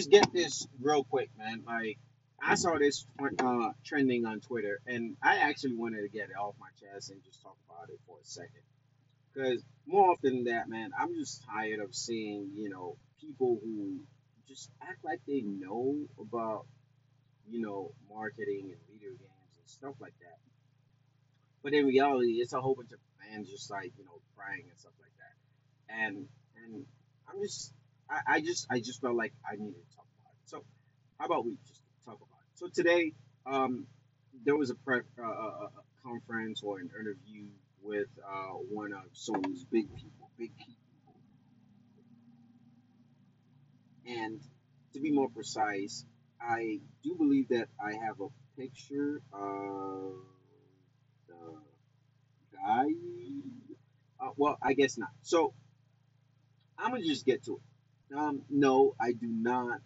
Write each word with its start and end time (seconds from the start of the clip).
just 0.00 0.10
get 0.10 0.32
this 0.32 0.66
real 0.80 1.04
quick, 1.04 1.28
man. 1.36 1.62
Like, 1.66 1.98
I 2.42 2.54
saw 2.54 2.78
this 2.78 3.06
uh, 3.20 3.72
trending 3.84 4.24
on 4.24 4.40
Twitter, 4.40 4.80
and 4.86 5.16
I 5.22 5.36
actually 5.36 5.74
wanted 5.74 6.00
to 6.02 6.08
get 6.08 6.30
it 6.30 6.36
off 6.40 6.54
my 6.58 6.68
chest 6.80 7.10
and 7.10 7.22
just 7.22 7.42
talk 7.42 7.56
about 7.68 7.90
it 7.90 8.00
for 8.06 8.16
a 8.16 8.24
second. 8.24 8.64
Because 9.28 9.62
more 9.86 10.10
often 10.10 10.36
than 10.36 10.44
that, 10.44 10.70
man, 10.70 10.92
I'm 10.98 11.14
just 11.14 11.44
tired 11.44 11.80
of 11.80 11.94
seeing, 11.94 12.52
you 12.56 12.70
know, 12.70 12.96
people 13.20 13.60
who 13.62 14.00
just 14.48 14.70
act 14.82 15.04
like 15.04 15.20
they 15.28 15.42
know 15.42 15.98
about, 16.18 16.64
you 17.46 17.60
know, 17.60 17.92
marketing 18.08 18.72
and 18.72 18.80
video 18.90 19.10
games 19.10 19.52
and 19.58 19.68
stuff 19.68 19.94
like 20.00 20.14
that. 20.20 20.38
But 21.62 21.74
in 21.74 21.84
reality, 21.84 22.40
it's 22.40 22.54
a 22.54 22.60
whole 22.60 22.74
bunch 22.74 22.92
of 22.92 23.00
fans 23.20 23.50
just 23.50 23.70
like, 23.70 23.92
you 23.98 24.04
know, 24.04 24.18
crying 24.34 24.64
and 24.66 24.78
stuff 24.78 24.94
like 24.98 25.12
that. 25.20 26.04
And 26.06 26.26
and 26.64 26.86
I'm 27.28 27.42
just 27.42 27.74
I, 28.10 28.34
I 28.36 28.40
just 28.40 28.66
I 28.70 28.80
just 28.80 29.00
felt 29.00 29.16
like 29.16 29.32
I 29.46 29.56
needed 29.56 29.74
to 29.74 29.96
talk 29.96 30.06
about 30.20 30.32
it. 30.34 30.50
So 30.50 30.64
how 31.18 31.26
about 31.26 31.44
we 31.46 31.56
just 31.66 31.82
talk 32.04 32.16
about 32.16 32.40
it? 32.42 32.58
So 32.58 32.68
today, 32.72 33.12
um, 33.46 33.86
there 34.44 34.56
was 34.56 34.70
a 34.70 34.74
pre- 34.74 35.00
uh, 35.18 35.22
a 35.24 35.70
conference 36.04 36.62
or 36.62 36.78
an 36.78 36.90
interview 36.98 37.46
with 37.82 38.08
uh, 38.26 38.54
one 38.70 38.92
of 38.92 39.02
Sony's 39.14 39.64
big 39.64 39.94
people, 39.94 40.30
big 40.38 40.50
people. 40.56 40.74
And 44.06 44.40
to 44.94 45.00
be 45.00 45.12
more 45.12 45.28
precise, 45.28 46.04
I 46.40 46.80
do 47.04 47.14
believe 47.16 47.48
that 47.50 47.68
I 47.82 47.92
have 47.92 48.20
a 48.20 48.28
picture 48.60 49.22
of 49.32 50.14
the 51.28 51.60
guy. 52.52 52.86
Uh, 54.20 54.30
well, 54.36 54.58
I 54.62 54.74
guess 54.74 54.98
not. 54.98 55.10
So 55.22 55.54
I'm 56.78 56.90
gonna 56.92 57.04
just 57.04 57.24
get 57.24 57.44
to 57.44 57.56
it. 57.56 57.62
Um, 58.16 58.42
no, 58.50 58.94
I 59.00 59.12
do 59.12 59.26
not. 59.26 59.80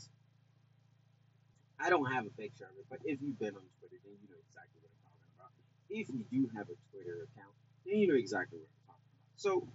I 1.79 1.91
don't 1.91 2.11
have 2.11 2.27
a 2.27 2.31
picture 2.31 2.65
of 2.65 2.71
it, 2.79 2.87
but 2.89 3.01
if 3.05 3.21
you've 3.21 3.39
been 3.39 3.55
on 3.55 3.67
Twitter, 3.79 4.01
then 4.05 4.15
you 4.23 4.29
know 4.29 4.41
exactly 4.49 4.81
what 4.81 4.91
I'm 4.91 5.05
talking 5.05 5.31
about. 5.37 5.53
If 5.91 6.09
you 6.09 6.25
do 6.31 6.51
have 6.57 6.67
a 6.69 6.77
Twitter 6.91 7.29
account, 7.29 7.53
then 7.85 7.99
you 7.99 8.09
know 8.09 8.15
exactly 8.15 8.59
what 8.59 8.69
I'm 8.69 8.87
talking 8.87 9.11
about. 9.13 9.33
So 9.37 9.69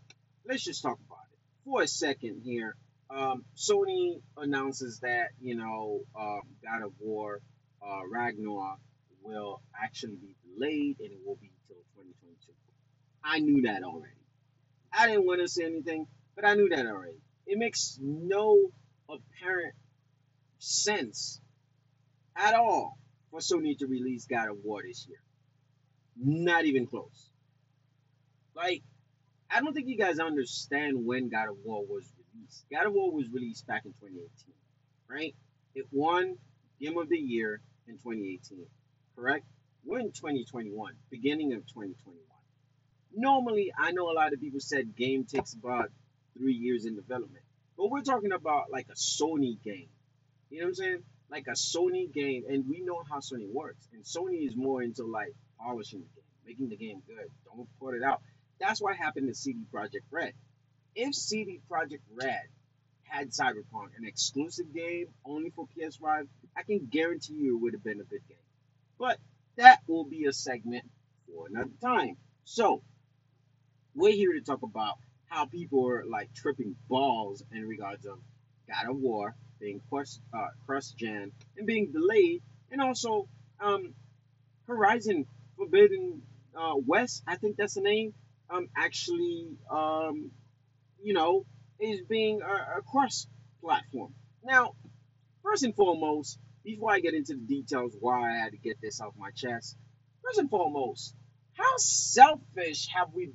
let's 0.47 0.63
just 0.63 0.81
talk 0.81 0.97
about 1.07 1.25
it 1.31 1.39
for 1.65 1.83
a 1.83 1.87
second 1.87 2.41
here. 2.43 2.75
Um, 3.11 3.43
Sony 3.55 4.21
announces 4.37 4.99
that 5.01 5.29
you 5.41 5.55
know 5.55 6.01
um, 6.19 6.41
God 6.63 6.83
of 6.83 6.93
War 6.99 7.41
uh, 7.85 8.01
Ragnarok 8.11 8.79
will 9.21 9.61
actually 9.79 10.15
be 10.15 10.35
delayed 10.43 10.99
and 10.99 11.11
it 11.11 11.19
will 11.25 11.35
be 11.35 11.51
until 11.67 11.83
2022. 11.95 12.53
I 13.23 13.39
knew 13.39 13.63
that 13.63 13.83
already. 13.83 14.13
I 14.91 15.07
didn't 15.07 15.25
want 15.25 15.41
to 15.41 15.47
say 15.47 15.65
anything, 15.65 16.07
but 16.35 16.45
I 16.45 16.55
knew 16.55 16.69
that 16.69 16.85
already. 16.87 17.19
It 17.49 17.57
makes 17.57 17.97
no 17.99 18.69
apparent 19.09 19.73
sense 20.59 21.41
at 22.35 22.53
all 22.53 22.99
for 23.31 23.39
Sony 23.39 23.75
to 23.79 23.87
release 23.87 24.25
God 24.25 24.49
of 24.49 24.57
War 24.63 24.83
this 24.85 25.07
year. 25.09 25.17
Not 26.15 26.65
even 26.65 26.85
close. 26.85 27.31
Like, 28.55 28.83
I 29.49 29.61
don't 29.61 29.73
think 29.73 29.87
you 29.87 29.97
guys 29.97 30.19
understand 30.19 31.03
when 31.03 31.29
God 31.29 31.49
of 31.49 31.57
War 31.63 31.83
was 31.89 32.07
released. 32.35 32.65
God 32.71 32.85
of 32.85 32.93
War 32.93 33.11
was 33.11 33.27
released 33.33 33.65
back 33.65 33.83
in 33.85 33.93
2018, 33.93 34.29
right? 35.09 35.33
It 35.73 35.87
won 35.91 36.37
Game 36.79 36.99
of 36.99 37.09
the 37.09 37.17
Year 37.17 37.61
in 37.87 37.95
2018, 37.95 38.63
correct? 39.15 39.45
We're 39.83 40.01
in 40.01 40.11
2021, 40.11 40.93
beginning 41.09 41.53
of 41.53 41.61
2021. 41.65 42.15
Normally, 43.15 43.73
I 43.75 43.91
know 43.91 44.11
a 44.11 44.13
lot 44.13 44.33
of 44.33 44.39
people 44.39 44.59
said 44.59 44.95
game 44.95 45.25
takes 45.25 45.55
about 45.55 45.89
three 46.37 46.53
years 46.53 46.85
in 46.85 46.95
development, 46.95 47.43
but 47.77 47.89
we're 47.89 48.01
talking 48.01 48.31
about 48.31 48.71
like 48.71 48.87
a 48.89 48.95
Sony 48.95 49.61
game. 49.63 49.89
You 50.49 50.59
know 50.59 50.65
what 50.65 50.69
I'm 50.69 50.75
saying? 50.75 51.03
Like 51.29 51.47
a 51.47 51.51
Sony 51.51 52.11
game, 52.11 52.43
and 52.49 52.67
we 52.67 52.81
know 52.81 53.03
how 53.09 53.19
Sony 53.19 53.51
works. 53.51 53.87
And 53.93 54.03
Sony 54.03 54.47
is 54.47 54.55
more 54.55 54.81
into 54.81 55.03
like 55.03 55.33
polishing 55.59 55.99
the 55.99 56.07
game, 56.07 56.25
making 56.45 56.69
the 56.69 56.77
game 56.77 57.01
good. 57.07 57.27
Don't 57.45 57.67
put 57.79 57.95
it 57.95 58.03
out. 58.03 58.21
That's 58.59 58.81
what 58.81 58.95
happened 58.95 59.27
to 59.27 59.35
CD 59.35 59.59
Projekt 59.71 60.05
Red. 60.11 60.33
If 60.95 61.15
CD 61.15 61.61
Projekt 61.69 62.01
Red 62.13 62.41
had 63.03 63.29
Cyberpunk, 63.29 63.97
an 63.97 64.05
exclusive 64.05 64.73
game 64.73 65.07
only 65.25 65.51
for 65.51 65.67
PS5, 65.77 66.27
I 66.57 66.63
can 66.63 66.87
guarantee 66.91 67.35
you 67.35 67.55
it 67.55 67.61
would 67.61 67.73
have 67.73 67.83
been 67.83 68.01
a 68.01 68.03
good 68.03 68.27
game. 68.27 68.37
But 68.97 69.17
that 69.57 69.79
will 69.87 70.03
be 70.03 70.25
a 70.25 70.33
segment 70.33 70.85
for 71.27 71.47
another 71.47 71.71
time. 71.81 72.17
So, 72.45 72.81
we're 73.95 74.13
here 74.13 74.33
to 74.33 74.41
talk 74.41 74.61
about 74.63 74.97
how 75.29 75.45
people 75.45 75.87
are 75.87 76.05
like 76.05 76.33
tripping 76.33 76.75
balls 76.89 77.43
in 77.51 77.67
regards 77.67 78.05
of 78.05 78.19
God 78.67 78.89
of 78.89 78.97
War 78.97 79.35
being 79.59 79.81
cross, 79.89 80.19
uh, 80.33 80.79
gen 80.97 81.31
and 81.57 81.67
being 81.67 81.91
delayed, 81.91 82.41
and 82.71 82.81
also 82.81 83.27
um, 83.59 83.93
Horizon 84.67 85.25
Forbidden 85.57 86.21
uh, 86.55 86.75
West, 86.75 87.23
I 87.27 87.35
think 87.35 87.57
that's 87.57 87.73
the 87.75 87.81
name, 87.81 88.13
um, 88.49 88.69
actually, 88.75 89.57
um, 89.69 90.31
you 91.03 91.13
know, 91.13 91.45
is 91.79 92.01
being 92.01 92.41
a, 92.41 92.79
a 92.79 92.81
cross 92.81 93.27
platform. 93.61 94.13
Now, 94.43 94.75
first 95.43 95.63
and 95.63 95.75
foremost, 95.75 96.39
before 96.63 96.91
I 96.91 96.99
get 96.99 97.13
into 97.13 97.33
the 97.33 97.41
details 97.41 97.95
why 97.99 98.31
I 98.31 98.37
had 98.37 98.51
to 98.51 98.57
get 98.57 98.81
this 98.81 99.01
off 99.01 99.13
my 99.17 99.31
chest, 99.31 99.77
first 100.23 100.39
and 100.39 100.49
foremost, 100.49 101.13
how 101.53 101.77
selfish 101.77 102.87
have 102.93 103.13
we 103.13 103.27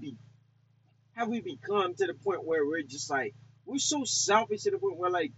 have 1.15 1.29
we 1.29 1.41
become 1.41 1.95
to 1.95 2.07
the 2.07 2.15
point 2.15 2.45
where 2.45 2.65
we're 2.67 2.83
just 2.83 3.11
like 3.11 3.35
we're 3.67 3.79
so 3.79 4.05
selfish 4.05 4.63
to 4.63 4.71
the 4.71 4.79
point 4.79 4.99
where 4.99 5.11
like 5.11 5.33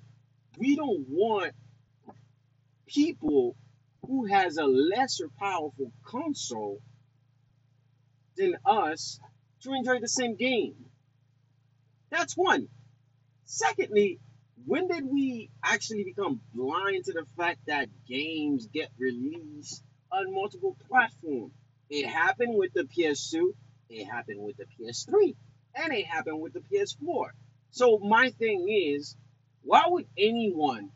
we 0.59 0.77
don't 0.77 1.07
want 1.09 1.53
people 2.87 3.57
who 4.07 4.27
has 4.27 4.57
a 4.57 4.65
lesser 4.65 5.29
powerful 5.39 5.93
console 6.05 6.81
than 8.37 8.57
us 8.65 9.19
to 9.63 9.73
enjoy 9.73 9.99
the 10.01 10.09
same 10.09 10.37
game. 10.37 10.75
That's 12.11 12.37
one. 12.37 12.69
Secondly, 13.45 14.21
when 14.65 14.89
did 14.89 15.05
we 15.05 15.51
actually 15.63 16.05
become 16.05 16.41
blind 16.55 17.05
to 17.05 17.13
the 17.13 17.27
fact 17.37 17.61
that 17.67 17.89
games 18.09 18.67
get 18.67 18.91
released 18.99 19.83
on 20.11 20.33
multiple 20.33 20.77
platforms? 20.89 21.53
It 21.89 22.07
happened 22.07 22.57
with 22.57 22.73
the 22.73 22.83
PS2, 22.83 23.53
it 23.91 24.05
happened 24.05 24.41
with 24.43 24.57
the 24.57 24.65
PS3, 24.65 25.35
and 25.77 25.93
it 25.93 26.07
happened 26.07 26.41
with 26.41 26.55
the 26.55 26.61
PS4. 26.61 27.29
So 27.71 27.99
my 27.99 28.31
thing 28.31 28.69
is, 28.69 29.17
why 29.63 29.85
would 29.87 30.07
anyone 30.19 30.91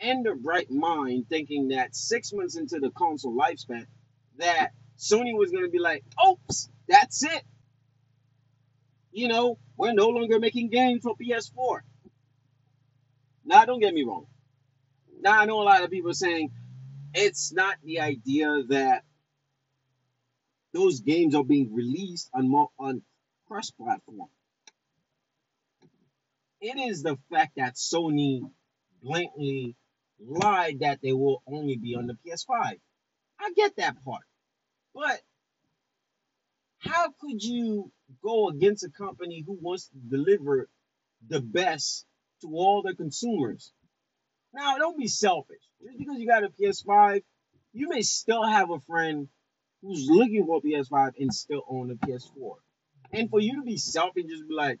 in 0.00 0.22
their 0.22 0.36
bright 0.36 0.70
mind 0.70 1.26
thinking 1.28 1.68
that 1.68 1.94
six 1.96 2.32
months 2.32 2.56
into 2.56 2.78
the 2.78 2.90
console 2.90 3.36
lifespan 3.36 3.86
that 4.38 4.70
Sony 4.98 5.36
was 5.36 5.50
gonna 5.50 5.68
be 5.68 5.78
like, 5.78 6.04
oops, 6.26 6.68
that's 6.88 7.22
it. 7.24 7.42
You 9.12 9.28
know, 9.28 9.58
we're 9.76 9.92
no 9.94 10.08
longer 10.08 10.38
making 10.38 10.70
games 10.70 11.02
for 11.02 11.16
PS4. 11.16 11.80
Now, 13.44 13.64
don't 13.64 13.80
get 13.80 13.94
me 13.94 14.04
wrong. 14.04 14.26
Now, 15.20 15.40
I 15.40 15.46
know 15.46 15.60
a 15.60 15.64
lot 15.64 15.82
of 15.82 15.90
people 15.90 16.12
saying 16.12 16.50
it's 17.14 17.52
not 17.52 17.76
the 17.82 18.00
idea 18.00 18.62
that 18.68 19.04
those 20.72 21.00
games 21.00 21.34
are 21.34 21.44
being 21.44 21.74
released 21.74 22.30
on 22.34 22.50
mo- 22.50 22.72
on 22.78 23.02
cross 23.48 23.70
platform. 23.70 24.28
It 26.60 26.78
is 26.78 27.02
the 27.02 27.16
fact 27.30 27.52
that 27.56 27.74
Sony 27.74 28.40
blatantly 29.02 29.76
lied 30.20 30.80
that 30.80 31.00
they 31.02 31.12
will 31.12 31.42
only 31.46 31.76
be 31.76 31.94
on 31.94 32.06
the 32.06 32.14
PS5. 32.14 32.78
I 33.40 33.52
get 33.54 33.76
that 33.76 34.04
part. 34.04 34.24
But 34.94 35.20
how 36.78 37.08
could 37.20 37.42
you 37.42 37.92
go 38.22 38.48
against 38.48 38.84
a 38.84 38.90
company 38.90 39.44
who 39.46 39.58
wants 39.60 39.88
to 39.88 39.98
deliver 39.98 40.68
the 41.26 41.40
best 41.40 42.04
to 42.42 42.48
all 42.48 42.82
their 42.82 42.94
consumers? 42.94 43.72
Now, 44.52 44.78
don't 44.78 44.98
be 44.98 45.08
selfish. 45.08 45.62
Just 45.82 45.98
because 45.98 46.18
you 46.18 46.26
got 46.26 46.44
a 46.44 46.48
PS5, 46.48 47.22
you 47.72 47.88
may 47.88 48.02
still 48.02 48.44
have 48.44 48.70
a 48.70 48.80
friend 48.80 49.28
who's 49.82 50.06
looking 50.08 50.46
for 50.46 50.58
a 50.58 50.60
PS5 50.60 51.12
and 51.18 51.32
still 51.32 51.62
own 51.68 51.90
a 51.90 51.94
PS4. 51.94 52.56
And 53.12 53.30
for 53.30 53.40
you 53.40 53.56
to 53.56 53.62
be 53.62 53.76
selfish, 53.76 54.22
and 54.22 54.30
just 54.30 54.48
be 54.48 54.54
like, 54.54 54.78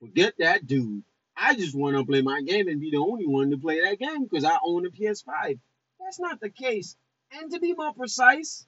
forget 0.00 0.34
that 0.38 0.66
dude. 0.66 1.02
I 1.36 1.54
just 1.56 1.74
want 1.74 1.96
to 1.96 2.04
play 2.04 2.22
my 2.22 2.42
game 2.42 2.68
and 2.68 2.80
be 2.80 2.90
the 2.90 2.98
only 2.98 3.26
one 3.26 3.50
to 3.50 3.58
play 3.58 3.80
that 3.80 3.98
game 3.98 4.24
because 4.24 4.44
I 4.44 4.56
own 4.64 4.86
a 4.86 4.90
PS5. 4.90 5.58
That's 6.00 6.20
not 6.20 6.40
the 6.40 6.50
case. 6.50 6.96
And 7.32 7.50
to 7.50 7.58
be 7.58 7.74
more 7.74 7.92
precise, 7.92 8.66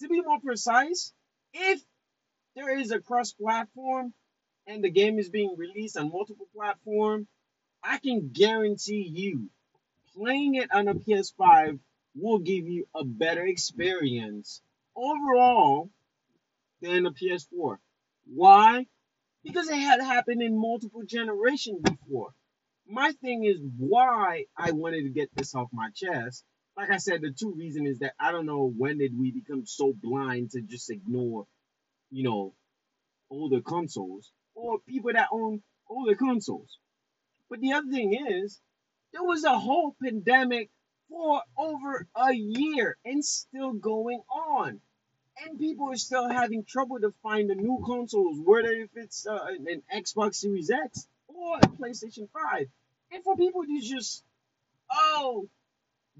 to 0.00 0.08
be 0.08 0.20
more 0.22 0.40
precise, 0.40 1.12
if 1.52 1.80
there 2.54 2.78
is 2.78 2.92
a 2.92 3.00
cross 3.00 3.32
platform 3.32 4.12
and 4.66 4.84
the 4.84 4.90
game 4.90 5.18
is 5.18 5.28
being 5.28 5.56
released 5.56 5.96
on 5.96 6.12
multiple 6.12 6.46
platforms, 6.54 7.26
I 7.82 7.98
can 7.98 8.30
guarantee 8.32 9.10
you 9.12 9.50
playing 10.16 10.54
it 10.54 10.72
on 10.72 10.88
a 10.88 10.94
PS5 10.94 11.78
will 12.14 12.38
give 12.38 12.66
you 12.66 12.86
a 12.94 13.04
better 13.04 13.44
experience 13.44 14.62
overall 14.94 15.90
than 16.80 17.06
a 17.06 17.12
PS4. 17.12 17.76
Why? 18.26 18.86
Because 19.44 19.68
it 19.68 19.76
had 19.78 20.00
happened 20.02 20.42
in 20.42 20.58
multiple 20.60 21.02
generations 21.06 21.80
before. 21.82 22.32
my 22.88 23.12
thing 23.22 23.44
is 23.44 23.60
why 23.78 24.44
I 24.56 24.72
wanted 24.72 25.04
to 25.04 25.10
get 25.10 25.30
this 25.34 25.54
off 25.54 25.68
my 25.72 25.90
chest. 25.94 26.44
Like 26.76 26.90
I 26.90 26.98
said, 26.98 27.22
the 27.22 27.32
two 27.32 27.54
reason 27.56 27.86
is 27.86 28.00
that 28.00 28.14
I 28.20 28.32
don't 28.32 28.46
know 28.46 28.72
when 28.76 28.98
did 28.98 29.18
we 29.18 29.32
become 29.32 29.66
so 29.66 29.92
blind 29.94 30.52
to 30.52 30.62
just 30.62 30.90
ignore, 30.90 31.46
you 32.10 32.24
know, 32.24 32.54
older 33.30 33.60
consoles 33.62 34.32
or 34.54 34.78
people 34.88 35.12
that 35.12 35.28
own 35.32 35.62
older 35.88 36.14
consoles. 36.16 36.78
But 37.50 37.60
the 37.60 37.72
other 37.74 37.88
thing 37.90 38.14
is, 38.14 38.60
there 39.12 39.24
was 39.24 39.44
a 39.44 39.58
whole 39.58 39.96
pandemic 40.02 40.70
for 41.08 41.42
over 41.58 42.06
a 42.16 42.32
year 42.34 42.96
and 43.04 43.24
still 43.24 43.72
going 43.72 44.20
on. 44.30 44.80
And 45.44 45.58
people 45.58 45.92
are 45.92 45.96
still 45.96 46.28
having 46.28 46.64
trouble 46.64 46.98
to 47.00 47.12
find 47.22 47.50
the 47.50 47.54
new 47.54 47.82
consoles, 47.84 48.38
whether 48.42 48.72
if 48.72 48.90
it's 48.96 49.26
uh, 49.26 49.46
an 49.48 49.82
Xbox 49.94 50.36
Series 50.36 50.70
X 50.70 51.06
or 51.28 51.58
a 51.58 51.60
PlayStation 51.60 52.28
5. 52.32 52.66
And 53.12 53.22
for 53.22 53.36
people 53.36 53.64
to 53.64 53.80
just, 53.80 54.24
oh, 54.90 55.48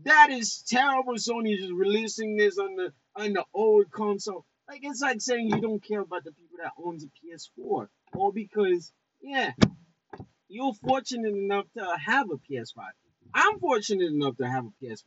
that 0.05 0.31
is 0.31 0.63
terrible. 0.69 1.15
Sony 1.15 1.59
is 1.59 1.73
releasing 1.73 2.37
this 2.37 2.59
on 2.59 2.77
the 2.77 2.93
on 3.15 3.33
the 3.33 3.45
old 3.55 3.91
console. 3.91 4.45
Like 4.69 4.81
it's 4.83 5.01
like 5.01 5.21
saying 5.21 5.49
you 5.49 5.61
don't 5.61 5.83
care 5.83 6.01
about 6.01 6.25
the 6.25 6.33
people 6.33 6.59
that 6.63 6.73
owns 6.83 7.05
a 7.05 7.09
PS4, 7.09 7.89
or 8.13 8.33
because 8.33 8.93
yeah, 9.23 9.53
you're 10.49 10.75
fortunate 10.75 11.35
enough 11.35 11.67
to 11.77 11.97
have 12.05 12.31
a 12.31 12.37
PS5. 12.37 12.83
I'm 13.35 13.59
fortunate 13.59 14.13
enough 14.13 14.37
to 14.37 14.49
have 14.49 14.67
a 14.67 14.85
PS5, 14.85 15.07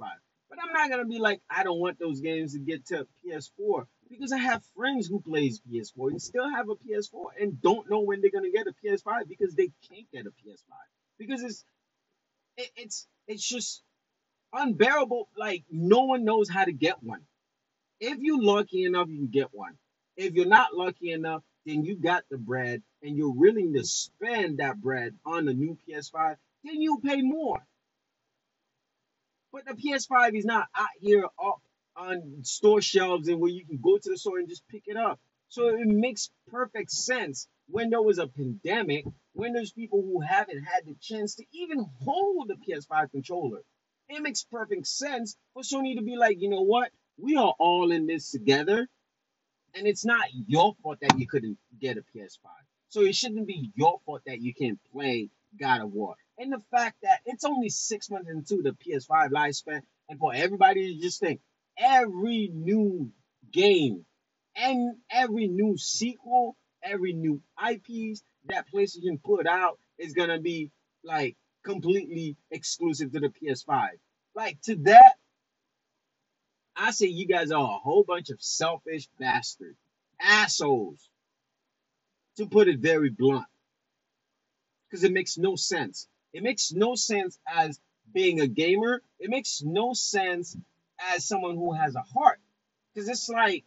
but 0.50 0.60
I'm 0.62 0.74
not 0.74 0.90
gonna 0.90 1.06
be 1.06 1.20
like 1.20 1.42
I 1.50 1.64
don't 1.64 1.80
want 1.80 2.00
those 2.00 2.20
games 2.22 2.54
to 2.54 2.60
get 2.60 2.88
to 2.88 3.08
PS4 3.26 3.86
because 4.10 4.32
I 4.32 4.38
have 4.38 4.64
friends 4.76 5.08
who 5.08 5.22
plays 5.22 5.62
PS4 5.62 6.12
and 6.12 6.22
still 6.22 6.50
have 6.50 6.70
a 6.70 6.76
PS4 6.76 7.26
and 7.40 7.62
don't 7.62 7.90
know 7.90 8.02
when 8.02 8.22
they're 8.22 8.32
gonna 8.32 8.52
get 8.52 8.68
a 8.68 8.74
PS5 8.84 9.28
because 9.28 9.54
they 9.54 9.72
can't 9.90 10.12
get 10.12 10.26
a 10.26 10.30
PS5 10.30 10.72
because 11.18 11.44
it's 11.44 11.66
it, 12.58 12.70
it's 12.76 13.08
it's 13.28 13.48
just 13.48 13.84
unbearable. 14.54 15.30
Like 15.38 15.64
no 15.72 16.06
one 16.06 16.26
knows 16.26 16.50
how 16.50 16.66
to 16.66 16.72
get 16.72 17.02
one. 17.04 17.22
If 18.00 18.18
you're 18.20 18.42
lucky 18.42 18.86
enough, 18.86 19.10
you 19.10 19.18
can 19.18 19.28
get 19.28 19.54
one. 19.54 19.78
If 20.18 20.34
you're 20.34 20.48
not 20.48 20.74
lucky 20.74 21.12
enough, 21.12 21.44
then 21.66 21.84
you 21.84 21.96
got 21.96 22.24
the 22.30 22.38
bread 22.38 22.82
and 23.04 23.16
you're 23.16 23.34
willing 23.34 23.74
to 23.74 23.84
spend 23.84 24.60
that 24.60 24.82
bread 24.82 25.16
on 25.26 25.46
the 25.46 25.54
new 25.54 25.78
PS5, 25.88 26.36
then 26.64 26.82
you 26.82 27.00
pay 27.04 27.22
more. 27.22 27.60
But 29.52 29.66
the 29.66 29.74
PS5 29.74 30.38
is 30.38 30.46
not 30.46 30.68
out 30.76 30.88
here 31.00 31.26
up 31.44 31.62
on 32.00 32.44
store 32.44 32.82
shelves 32.82 33.28
and 33.28 33.40
where 33.40 33.52
you 33.52 33.66
can 33.66 33.80
go 33.82 33.98
to 33.98 34.10
the 34.10 34.18
store 34.18 34.40
and 34.40 34.50
just 34.50 34.68
pick 34.70 34.84
it 34.88 34.98
up. 34.98 35.20
So 35.50 35.68
it 35.68 35.88
makes 35.88 36.30
perfect 36.50 36.92
sense 36.92 37.48
when 37.68 37.90
there 37.90 38.02
was 38.02 38.20
a 38.20 38.28
pandemic, 38.28 39.06
when 39.34 39.54
there's 39.54 39.72
people 39.72 40.02
who 40.02 40.22
haven't 40.22 40.64
had 40.64 40.86
the 40.86 40.96
chance 41.02 41.36
to 41.36 41.46
even 41.52 41.86
hold 42.04 42.52
a 42.52 42.56
PS5 42.56 43.12
controller. 43.12 43.62
It 44.08 44.22
makes 44.22 44.44
perfect 44.44 44.88
sense 44.88 45.36
for 45.54 45.62
Sony 45.62 45.96
to 45.98 46.04
be 46.04 46.16
like, 46.16 46.42
you 46.42 46.50
know 46.50 46.62
what? 46.62 46.92
We 47.18 47.36
are 47.36 47.54
all 47.60 47.92
in 47.92 48.08
this 48.08 48.32
together, 48.32 48.88
and 49.76 49.88
it's 49.88 50.06
not 50.06 50.28
your 50.48 50.74
fault 50.82 51.00
that 51.02 51.20
you 51.20 51.28
couldn't 51.28 51.58
get 51.80 51.98
a 51.98 52.02
PS5. 52.16 52.48
So 52.88 53.02
it 53.02 53.16
shouldn't 53.16 53.46
be 53.46 53.72
your 53.76 54.00
fault 54.06 54.22
that 54.26 54.42
you 54.42 54.54
can't 54.54 54.80
play 54.92 55.30
God 55.60 55.82
of 55.82 55.92
War. 55.92 56.16
And 56.40 56.52
the 56.52 56.62
fact 56.72 56.98
that 57.04 57.20
it's 57.26 57.44
only 57.44 57.70
six 57.70 58.10
months 58.10 58.30
into 58.30 58.64
the 58.64 58.72
PS5 58.72 59.30
lifespan, 59.30 59.82
and 60.08 60.18
for 60.18 60.34
everybody 60.34 60.96
to 60.96 61.02
just 61.02 61.20
think 61.20 61.42
every 61.80 62.50
new 62.54 63.12
game 63.52 64.06
and 64.56 64.98
every 65.10 65.48
new 65.48 65.78
sequel, 65.78 66.56
every 66.84 67.14
new 67.14 67.42
IPs 67.58 68.22
that 68.46 68.66
PlayStation 68.74 69.22
put 69.24 69.48
out 69.48 69.80
is 69.98 70.14
gonna 70.14 70.40
be 70.40 70.72
like 71.04 71.36
completely 71.64 72.36
exclusive 72.52 73.12
to 73.14 73.20
the 73.20 73.30
PS5. 73.30 73.90
Like 74.36 74.62
to 74.64 74.76
that, 74.84 75.16
I 76.76 76.92
say 76.92 77.08
you 77.08 77.28
guys 77.28 77.52
are 77.52 77.64
a 77.64 77.78
whole 77.78 78.04
bunch 78.04 78.30
of 78.30 78.42
selfish 78.42 79.08
bastards, 79.20 79.78
assholes, 80.22 81.10
to 82.38 82.48
put 82.48 82.68
it 82.68 82.80
very 82.80 83.10
blunt, 83.10 83.46
because 84.90 85.04
it 85.04 85.12
makes 85.12 85.38
no 85.38 85.56
sense. 85.56 86.08
It 86.32 86.44
makes 86.44 86.72
no 86.72 86.96
sense 86.96 87.38
as 87.48 87.80
being 88.14 88.40
a 88.40 88.48
gamer. 88.48 89.02
It 89.20 89.30
makes 89.30 89.62
no 89.64 89.94
sense 89.94 90.56
as 91.14 91.26
someone 91.26 91.56
who 91.56 91.74
has 91.74 91.96
a 91.96 92.02
heart, 92.02 92.40
because 92.94 93.10
it's 93.10 93.30
like 93.30 93.64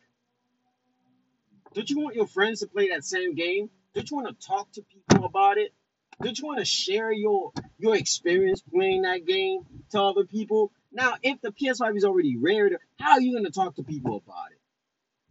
don't 1.75 1.89
you 1.89 2.01
want 2.01 2.17
your 2.17 2.27
friends 2.27 2.61
to 2.61 2.67
play 2.67 2.91
that 2.91 3.05
same 3.05 3.35
game? 3.35 3.71
Don't 3.95 4.11
you 4.11 4.17
want 4.17 4.29
to 4.29 4.47
talk 4.47 4.71
to 4.73 4.83
people 4.83 5.25
about 5.25 5.59
it? 5.59 5.73
Don't 6.21 6.39
you 6.39 6.47
want 6.47 6.59
to 6.59 6.65
share 6.65 7.11
your 7.11 7.53
your 7.79 7.97
experience 7.97 8.63
playing 8.63 9.03
that 9.03 9.27
game 9.27 9.63
to 9.91 10.01
other 10.01 10.25
people? 10.25 10.71
Now, 10.93 11.15
if 11.23 11.41
the 11.41 11.51
PS5 11.51 11.97
is 11.97 12.05
already 12.05 12.37
rare, 12.37 12.71
how 12.99 13.13
are 13.13 13.21
you 13.21 13.33
going 13.33 13.45
to 13.45 13.51
talk 13.51 13.77
to 13.77 13.83
people 13.83 14.17
about 14.17 14.53
it? 14.53 14.59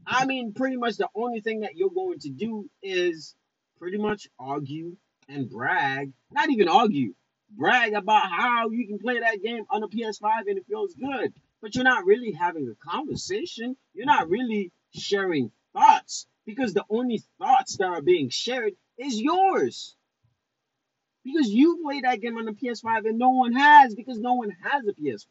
I 0.06 0.26
mean, 0.26 0.54
pretty 0.54 0.78
much 0.78 0.98
the 0.98 1.10
only 1.16 1.42
thing 1.42 1.62
that 1.62 1.76
you're 1.76 1.92
going 1.92 2.20
to 2.20 2.30
do 2.30 2.70
is 2.82 3.36
pretty 3.78 3.98
much 3.98 4.28
argue 4.40 4.98
and 5.30 5.50
brag. 5.50 6.12
Not 6.32 6.50
even 6.50 6.68
argue, 6.68 7.14
brag 7.52 7.94
about 7.94 8.30
how 8.30 8.72
you 8.72 8.88
can 8.88 8.98
play 8.98 9.20
that 9.20 9.44
game 9.44 9.66
on 9.70 9.84
a 9.84 9.88
PS5 9.88 10.48
and 10.48 10.58
it 10.58 10.66
feels 10.68 10.96
good. 10.96 11.34
But 11.62 11.76
you're 11.76 11.84
not 11.84 12.06
really 12.06 12.32
having 12.32 12.68
a 12.68 12.90
conversation. 12.90 13.76
You're 13.94 14.06
not 14.06 14.30
really 14.30 14.72
sharing 14.96 15.52
thoughts 15.74 16.26
because 16.46 16.74
the 16.74 16.86
only 16.90 17.22
thoughts 17.40 17.78
that 17.78 17.86
are 17.86 18.02
being 18.02 18.30
shared 18.30 18.74
is 18.98 19.20
yours. 19.20 19.96
Because 21.24 21.50
you 21.50 21.82
played 21.84 22.04
that 22.04 22.20
game 22.20 22.38
on 22.38 22.46
the 22.46 22.54
PS5 22.54 23.08
and 23.08 23.20
no 23.20 23.30
one 23.30 23.54
has 23.54 23.94
because 23.94 24.20
no 24.20 24.34
one 24.34 24.50
has 24.64 24.84
a 24.88 24.94
PS5. 24.94 25.28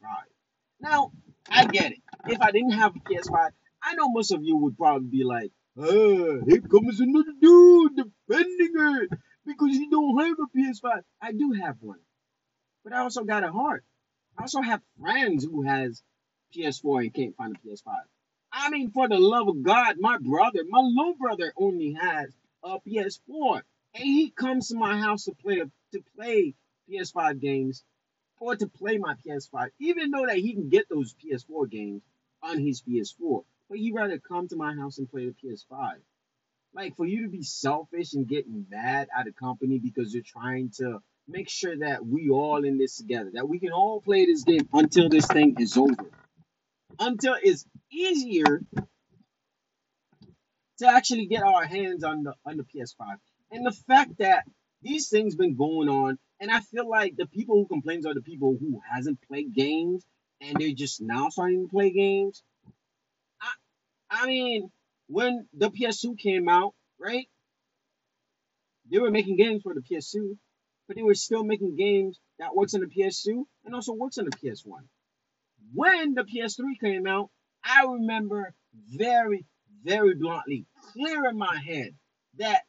Now, 0.79 1.11
I 1.49 1.65
get 1.65 1.91
it. 1.91 1.99
If 2.27 2.41
I 2.41 2.51
didn't 2.51 2.71
have 2.71 2.95
a 2.95 2.99
PS5, 2.99 3.49
I 3.83 3.95
know 3.95 4.09
most 4.09 4.31
of 4.31 4.41
you 4.43 4.55
would 4.57 4.77
probably 4.77 5.09
be 5.09 5.23
like, 5.23 5.51
uh, 5.77 6.43
here 6.47 6.61
comes 6.61 6.99
another 6.99 7.33
dude 7.41 7.95
defending 7.95 8.73
her 8.77 9.07
because 9.45 9.71
he 9.75 9.89
don't 9.89 10.19
have 10.19 10.37
a 10.39 10.57
PS5. 10.57 11.01
I 11.21 11.31
do 11.33 11.53
have 11.61 11.77
one. 11.81 11.99
But 12.83 12.93
I 12.93 12.99
also 12.99 13.23
got 13.23 13.43
a 13.43 13.51
heart. 13.51 13.83
I 14.37 14.43
also 14.43 14.61
have 14.61 14.81
friends 14.99 15.43
who 15.43 15.63
has 15.63 16.01
PS4 16.55 17.03
and 17.03 17.13
can't 17.13 17.35
find 17.35 17.55
a 17.55 17.67
PS5. 17.67 17.95
I 18.51 18.69
mean, 18.69 18.91
for 18.91 19.07
the 19.07 19.19
love 19.19 19.47
of 19.47 19.63
God, 19.63 19.95
my 19.99 20.17
brother, 20.17 20.63
my 20.67 20.79
little 20.81 21.15
brother 21.15 21.53
only 21.57 21.93
has 21.93 22.29
a 22.63 22.79
PS4. 22.79 23.61
And 23.93 24.03
he 24.03 24.29
comes 24.29 24.69
to 24.69 24.75
my 24.75 24.97
house 24.97 25.25
to 25.25 25.33
play 25.33 25.61
to 25.91 26.03
play 26.15 26.53
PS5 26.89 27.39
games 27.39 27.83
or 28.39 28.55
to 28.55 28.67
play 28.67 28.97
my 28.97 29.15
PS5, 29.25 29.69
even 29.79 30.11
though 30.11 30.25
that 30.25 30.37
he 30.37 30.53
can 30.53 30.69
get 30.69 30.89
those 30.89 31.13
PS4 31.13 31.69
games 31.69 32.01
on 32.41 32.59
his 32.59 32.81
PS4. 32.81 33.43
But 33.69 33.79
he'd 33.79 33.93
rather 33.93 34.17
come 34.19 34.47
to 34.49 34.55
my 34.55 34.73
house 34.73 34.97
and 34.97 35.09
play 35.09 35.25
the 35.25 35.35
PS5. 35.47 35.95
Like 36.73 36.95
for 36.95 37.05
you 37.05 37.23
to 37.23 37.29
be 37.29 37.43
selfish 37.43 38.13
and 38.13 38.27
getting 38.27 38.65
mad 38.69 39.09
at 39.17 39.27
a 39.27 39.31
company 39.33 39.79
because 39.79 40.13
you're 40.13 40.23
trying 40.23 40.69
to 40.77 40.99
make 41.27 41.49
sure 41.49 41.77
that 41.77 42.05
we 42.05 42.29
all 42.29 42.63
in 42.63 42.77
this 42.77 42.97
together, 42.97 43.31
that 43.33 43.47
we 43.47 43.59
can 43.59 43.71
all 43.71 44.01
play 44.01 44.25
this 44.25 44.43
game 44.43 44.67
until 44.73 45.09
this 45.09 45.27
thing 45.27 45.55
is 45.59 45.77
over. 45.77 46.05
Until 46.99 47.35
it's 47.41 47.65
easier 47.91 48.61
to 50.79 50.87
actually 50.87 51.27
get 51.27 51.43
our 51.43 51.65
hands 51.65 52.03
on 52.03 52.23
the 52.23 52.33
on 52.45 52.57
the 52.57 52.63
PS5. 52.63 53.17
And 53.51 53.65
the 53.65 53.71
fact 53.87 54.17
that 54.19 54.45
these 54.81 55.09
things 55.09 55.35
been 55.35 55.55
going 55.55 55.89
on, 55.89 56.17
and 56.39 56.49
I 56.51 56.59
feel 56.59 56.89
like 56.89 57.15
the 57.15 57.27
people 57.27 57.55
who 57.55 57.67
complains 57.67 58.05
are 58.05 58.13
the 58.13 58.21
people 58.21 58.57
who 58.59 58.81
hasn't 58.91 59.19
played 59.27 59.53
games 59.53 60.03
and 60.41 60.57
they're 60.57 60.73
just 60.73 61.01
now 61.01 61.29
starting 61.29 61.67
to 61.67 61.69
play 61.69 61.91
games. 61.91 62.41
I 63.41 63.51
I 64.09 64.27
mean, 64.27 64.71
when 65.07 65.47
the 65.53 65.69
PS2 65.69 66.17
came 66.17 66.49
out, 66.49 66.73
right? 66.99 67.27
They 68.91 68.99
were 68.99 69.11
making 69.11 69.37
games 69.37 69.61
for 69.61 69.73
the 69.73 69.81
PS2, 69.81 70.37
but 70.87 70.97
they 70.97 71.03
were 71.03 71.13
still 71.13 71.43
making 71.43 71.75
games 71.75 72.19
that 72.39 72.55
works 72.55 72.73
on 72.73 72.81
the 72.81 72.87
PS2 72.87 73.43
and 73.65 73.75
also 73.75 73.93
works 73.93 74.17
on 74.17 74.25
the 74.25 74.31
PS1. 74.31 74.81
When 75.73 76.13
the 76.13 76.23
PS3 76.23 76.79
came 76.79 77.07
out, 77.07 77.29
I 77.63 77.85
remember 77.85 78.53
very, 78.89 79.45
very 79.83 80.15
bluntly, 80.15 80.65
clear 80.93 81.27
in 81.27 81.37
my 81.37 81.57
head 81.57 81.95
that 82.37 82.61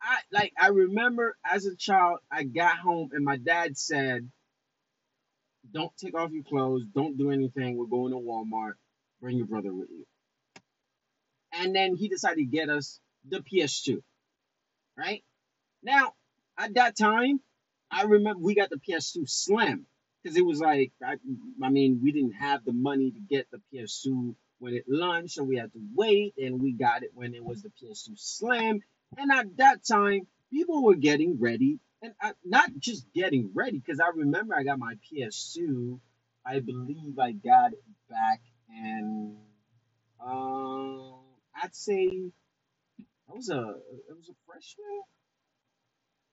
I 0.00 0.18
like 0.30 0.52
I 0.60 0.68
remember 0.68 1.36
as 1.44 1.66
a 1.66 1.74
child 1.74 2.18
I 2.30 2.44
got 2.44 2.78
home 2.78 3.10
and 3.12 3.24
my 3.24 3.36
dad 3.36 3.76
said, 3.76 4.30
Don't 5.72 5.96
take 5.96 6.14
off 6.14 6.30
your 6.30 6.44
clothes, 6.44 6.84
don't 6.94 7.18
do 7.18 7.30
anything, 7.30 7.76
we're 7.76 7.86
going 7.86 8.12
to 8.12 8.18
Walmart, 8.18 8.74
bring 9.20 9.36
your 9.38 9.46
brother 9.46 9.74
with 9.74 9.88
you. 9.90 10.04
And 11.52 11.74
then 11.74 11.96
he 11.96 12.08
decided 12.08 12.36
to 12.36 12.44
get 12.44 12.68
us 12.68 13.00
the 13.28 13.38
PS2. 13.38 14.02
Right? 14.96 15.24
Now, 15.82 16.12
at 16.58 16.74
that 16.74 16.96
time, 16.96 17.40
I 17.90 18.02
remember 18.02 18.40
we 18.40 18.54
got 18.54 18.70
the 18.70 18.80
PS2 18.88 19.28
Slim 19.28 19.86
because 20.26 20.36
it 20.36 20.44
was 20.44 20.58
like 20.58 20.90
I, 21.04 21.14
I 21.62 21.70
mean 21.70 22.00
we 22.02 22.10
didn't 22.10 22.32
have 22.32 22.64
the 22.64 22.72
money 22.72 23.12
to 23.12 23.20
get 23.20 23.46
the 23.52 23.60
PS2 23.72 24.34
when 24.58 24.74
it 24.74 24.84
launched, 24.88 25.34
so 25.34 25.44
we 25.44 25.56
had 25.56 25.72
to 25.72 25.80
wait, 25.94 26.34
and 26.36 26.60
we 26.60 26.72
got 26.72 27.04
it 27.04 27.10
when 27.14 27.34
it 27.34 27.44
was 27.44 27.62
the 27.62 27.68
PS2 27.68 28.18
Slim. 28.18 28.80
And 29.16 29.30
at 29.30 29.56
that 29.58 29.86
time, 29.86 30.26
people 30.50 30.82
were 30.82 30.96
getting 30.96 31.38
ready 31.38 31.78
and 32.02 32.12
I, 32.20 32.32
not 32.44 32.70
just 32.78 33.06
getting 33.14 33.50
ready 33.54 33.78
because 33.78 34.00
I 34.00 34.08
remember 34.16 34.56
I 34.56 34.64
got 34.64 34.80
my 34.80 34.94
PS2. 34.94 36.00
I 36.44 36.58
believe 36.60 37.18
I 37.18 37.32
got 37.32 37.72
it 37.72 37.84
back 38.10 38.40
in 38.68 39.36
um 40.24 41.14
I'd 41.62 41.74
say 41.74 42.10
I 43.30 43.32
was 43.32 43.48
a 43.48 43.76
it 44.08 44.16
was 44.16 44.28
a 44.28 44.34
freshman. 44.44 45.02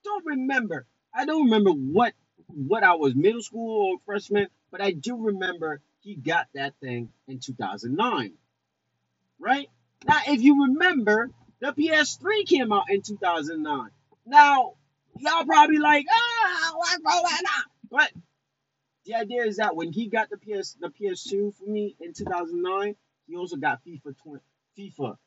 Don't 0.03 0.25
remember. 0.25 0.87
I 1.13 1.25
don't 1.25 1.45
remember 1.45 1.71
what 1.71 2.13
what 2.47 2.83
I 2.83 2.95
was 2.95 3.15
middle 3.15 3.41
school 3.41 3.93
or 3.93 3.97
freshman, 4.05 4.47
but 4.71 4.81
I 4.81 4.91
do 4.91 5.15
remember 5.17 5.81
he 6.01 6.15
got 6.15 6.47
that 6.53 6.73
thing 6.81 7.09
in 7.27 7.39
2009, 7.39 8.33
right? 9.39 9.67
Now, 10.05 10.19
if 10.27 10.41
you 10.41 10.65
remember, 10.65 11.29
the 11.59 11.71
PS3 11.71 12.45
came 12.45 12.73
out 12.73 12.89
in 12.89 13.01
2009. 13.01 13.89
Now, 14.25 14.73
y'all 15.17 15.45
probably 15.45 15.77
like, 15.79 16.05
ah, 16.11 16.71
what's 16.75 16.97
going 16.97 17.25
on? 17.25 17.63
But 17.89 18.11
the 19.05 19.15
idea 19.15 19.43
is 19.43 19.57
that 19.57 19.75
when 19.75 19.91
he 19.91 20.07
got 20.07 20.29
the 20.29 20.37
PS 20.37 20.77
the 20.79 20.89
PS2 20.89 21.55
for 21.55 21.65
me 21.65 21.95
in 21.99 22.13
2009, 22.13 22.95
he 23.27 23.35
also 23.35 23.55
got 23.57 23.81
FIFA 23.85 24.17
20, 24.23 24.43
FIFA 24.77 25.17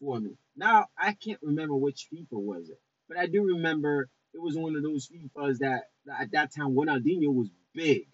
for 0.00 0.20
me. 0.20 0.36
Now 0.56 0.86
I 0.96 1.12
can't 1.12 1.40
remember 1.42 1.74
which 1.74 2.08
FIFA 2.12 2.32
was 2.32 2.68
it, 2.70 2.80
but 3.08 3.16
I 3.16 3.26
do 3.26 3.42
remember 3.42 4.08
it 4.34 4.42
was 4.42 4.56
one 4.56 4.76
of 4.76 4.82
those 4.82 5.08
FIFAs 5.08 5.58
that, 5.58 5.84
that 6.06 6.20
at 6.20 6.32
that 6.32 6.54
time 6.54 6.74
Ronaldinho 6.74 7.32
was 7.32 7.48
big. 7.72 8.06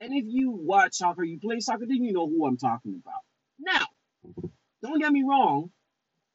And 0.00 0.12
if 0.12 0.24
you 0.26 0.50
watch 0.50 0.94
soccer, 0.94 1.22
you 1.22 1.38
play 1.38 1.60
soccer, 1.60 1.86
then 1.86 2.02
you 2.02 2.12
know 2.12 2.26
who 2.26 2.46
I'm 2.46 2.56
talking 2.56 3.00
about. 3.00 3.20
Now, 3.58 3.86
don't 4.82 5.00
get 5.00 5.12
me 5.12 5.22
wrong, 5.22 5.70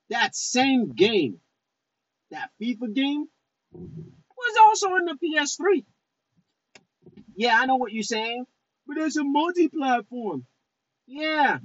that 0.09 0.35
same 0.35 0.93
game, 0.93 1.39
that 2.31 2.49
FIFA 2.61 2.93
game, 2.93 3.25
was 3.73 4.57
also 4.61 4.95
in 4.95 5.05
the 5.05 5.17
PS3. 5.21 5.83
Yeah, 7.35 7.59
I 7.59 7.65
know 7.65 7.75
what 7.75 7.91
you're 7.91 8.03
saying, 8.03 8.45
but 8.87 8.97
it's 8.97 9.17
a 9.17 9.23
multi-platform. 9.23 10.45
Yeah, 11.07 11.57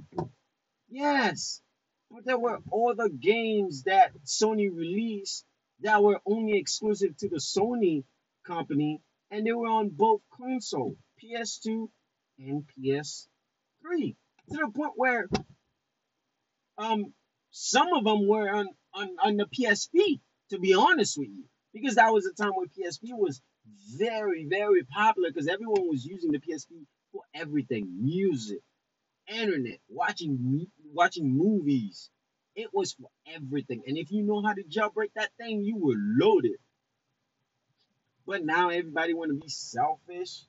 yes. 0.89 1.61
But 2.09 2.25
there 2.25 2.37
were 2.37 2.59
all 2.69 2.93
the 2.95 3.09
games 3.09 3.83
that 3.83 4.11
Sony 4.25 4.69
released 4.73 5.45
that 5.81 6.03
were 6.03 6.19
only 6.25 6.57
exclusive 6.57 7.17
to 7.17 7.29
the 7.29 7.37
Sony 7.37 8.03
company, 8.45 9.01
and 9.29 9.45
they 9.45 9.51
were 9.51 9.67
on 9.67 9.89
both 9.89 10.21
console, 10.37 10.97
PS2 11.23 11.89
and 12.39 12.63
PS3. 12.77 14.15
To 14.51 14.57
the 14.57 14.71
point 14.73 14.93
where 14.95 15.27
um 16.77 17.13
some 17.51 17.93
of 17.93 18.05
them 18.05 18.27
were 18.27 18.49
on, 18.49 18.69
on, 18.93 19.09
on 19.23 19.37
the 19.37 19.45
PSP, 19.45 20.19
to 20.49 20.59
be 20.59 20.73
honest 20.73 21.17
with 21.17 21.29
you. 21.29 21.45
Because 21.73 21.95
that 21.95 22.11
was 22.13 22.25
a 22.25 22.33
time 22.33 22.51
when 22.55 22.67
PSP 22.67 23.09
was 23.11 23.41
very, 23.97 24.45
very 24.45 24.83
popular 24.83 25.29
because 25.29 25.47
everyone 25.47 25.87
was 25.87 26.05
using 26.05 26.31
the 26.31 26.39
PSP 26.39 26.85
for 27.11 27.21
everything 27.33 27.87
music, 28.01 28.59
internet, 29.27 29.79
watching 29.89 30.67
watching 30.93 31.29
movies. 31.29 32.09
It 32.55 32.69
was 32.73 32.93
for 32.93 33.09
everything. 33.33 33.83
And 33.87 33.97
if 33.97 34.11
you 34.11 34.23
know 34.23 34.41
how 34.41 34.53
to 34.53 34.63
jailbreak 34.63 35.13
that 35.15 35.31
thing, 35.37 35.63
you 35.63 35.77
were 35.77 35.95
loaded. 35.97 36.57
But 38.25 38.43
now 38.43 38.69
everybody 38.69 39.13
want 39.13 39.31
to 39.31 39.39
be 39.39 39.49
selfish. 39.49 40.41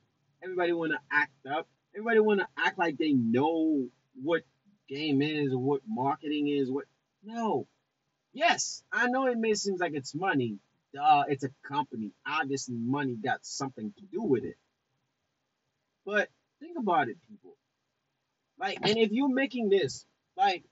Everybody 0.43 0.73
want 0.73 0.91
to 0.91 0.99
act 1.11 1.45
up. 1.49 1.67
Everybody 1.95 2.19
want 2.19 2.41
to 2.41 2.47
act 2.57 2.77
like 2.77 2.97
they 2.97 3.13
know 3.13 3.87
what 4.21 4.41
game 4.89 5.21
is 5.21 5.53
or 5.53 5.59
what 5.59 5.81
marketing 5.87 6.49
is. 6.49 6.69
What 6.69 6.85
no. 7.23 7.67
Yes, 8.33 8.83
I 8.91 9.07
know 9.07 9.27
it 9.27 9.37
may 9.37 9.53
seem 9.53 9.77
like 9.77 9.93
it's 9.93 10.15
money. 10.15 10.57
Uh, 10.99 11.23
it's 11.27 11.43
a 11.43 11.49
company. 11.67 12.11
Obviously, 12.27 12.75
money 12.75 13.15
got 13.15 13.45
something 13.45 13.93
to 13.97 14.01
do 14.11 14.23
with 14.23 14.43
it. 14.43 14.57
But 16.05 16.29
think 16.59 16.77
about 16.77 17.09
it, 17.09 17.17
people. 17.29 17.55
Like, 18.59 18.79
and 18.81 18.97
if 18.97 19.11
you're 19.11 19.33
making 19.33 19.69
this, 19.69 20.05
like, 20.35 20.63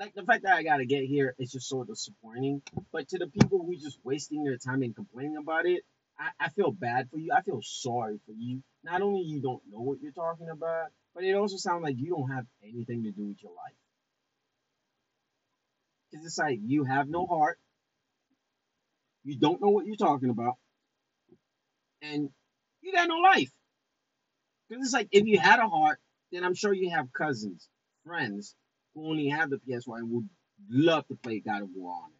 like 0.00 0.14
the 0.14 0.24
fact 0.24 0.44
that 0.44 0.54
I 0.54 0.62
gotta 0.62 0.86
get 0.86 1.04
here 1.04 1.34
is 1.38 1.52
just 1.52 1.72
of 1.72 1.86
disappointing. 1.86 2.62
But 2.90 3.08
to 3.10 3.18
the 3.18 3.26
people 3.26 3.62
who 3.62 3.76
just 3.76 3.98
wasting 4.02 4.42
their 4.42 4.56
time 4.56 4.82
and 4.82 4.96
complaining 4.96 5.36
about 5.36 5.66
it, 5.66 5.82
I, 6.18 6.46
I 6.46 6.48
feel 6.48 6.72
bad 6.72 7.10
for 7.10 7.18
you. 7.18 7.32
I 7.36 7.42
feel 7.42 7.60
sorry 7.62 8.18
for 8.24 8.32
you. 8.32 8.62
Not 8.82 9.02
only 9.02 9.20
you 9.20 9.42
don't 9.42 9.62
know 9.70 9.80
what 9.80 10.00
you're 10.00 10.12
talking 10.12 10.48
about, 10.48 10.86
but 11.14 11.22
it 11.22 11.34
also 11.34 11.58
sounds 11.58 11.82
like 11.82 11.96
you 11.98 12.16
don't 12.16 12.30
have 12.30 12.46
anything 12.64 13.04
to 13.04 13.10
do 13.10 13.26
with 13.28 13.42
your 13.42 13.52
life. 13.52 13.76
Because 16.10 16.24
it's 16.24 16.38
like 16.38 16.58
you 16.64 16.84
have 16.84 17.06
no 17.08 17.26
heart, 17.26 17.58
you 19.22 19.38
don't 19.38 19.60
know 19.60 19.68
what 19.68 19.84
you're 19.84 19.96
talking 19.96 20.30
about, 20.30 20.54
and 22.00 22.30
you 22.80 22.92
got 22.92 23.06
no 23.06 23.18
life. 23.18 23.52
Because 24.68 24.86
it's 24.86 24.94
like 24.94 25.08
if 25.12 25.26
you 25.26 25.38
had 25.38 25.60
a 25.60 25.68
heart, 25.68 26.00
then 26.32 26.42
I'm 26.42 26.54
sure 26.54 26.72
you 26.72 26.90
have 26.90 27.12
cousins, 27.12 27.68
friends 28.06 28.56
only 28.96 29.28
have 29.28 29.50
the 29.50 29.58
PS4 29.58 29.98
and 29.98 30.10
would 30.10 30.28
love 30.68 31.06
to 31.08 31.14
play 31.16 31.40
God 31.40 31.62
of 31.62 31.68
War 31.74 31.94
on 31.94 32.10
it. 32.10 32.16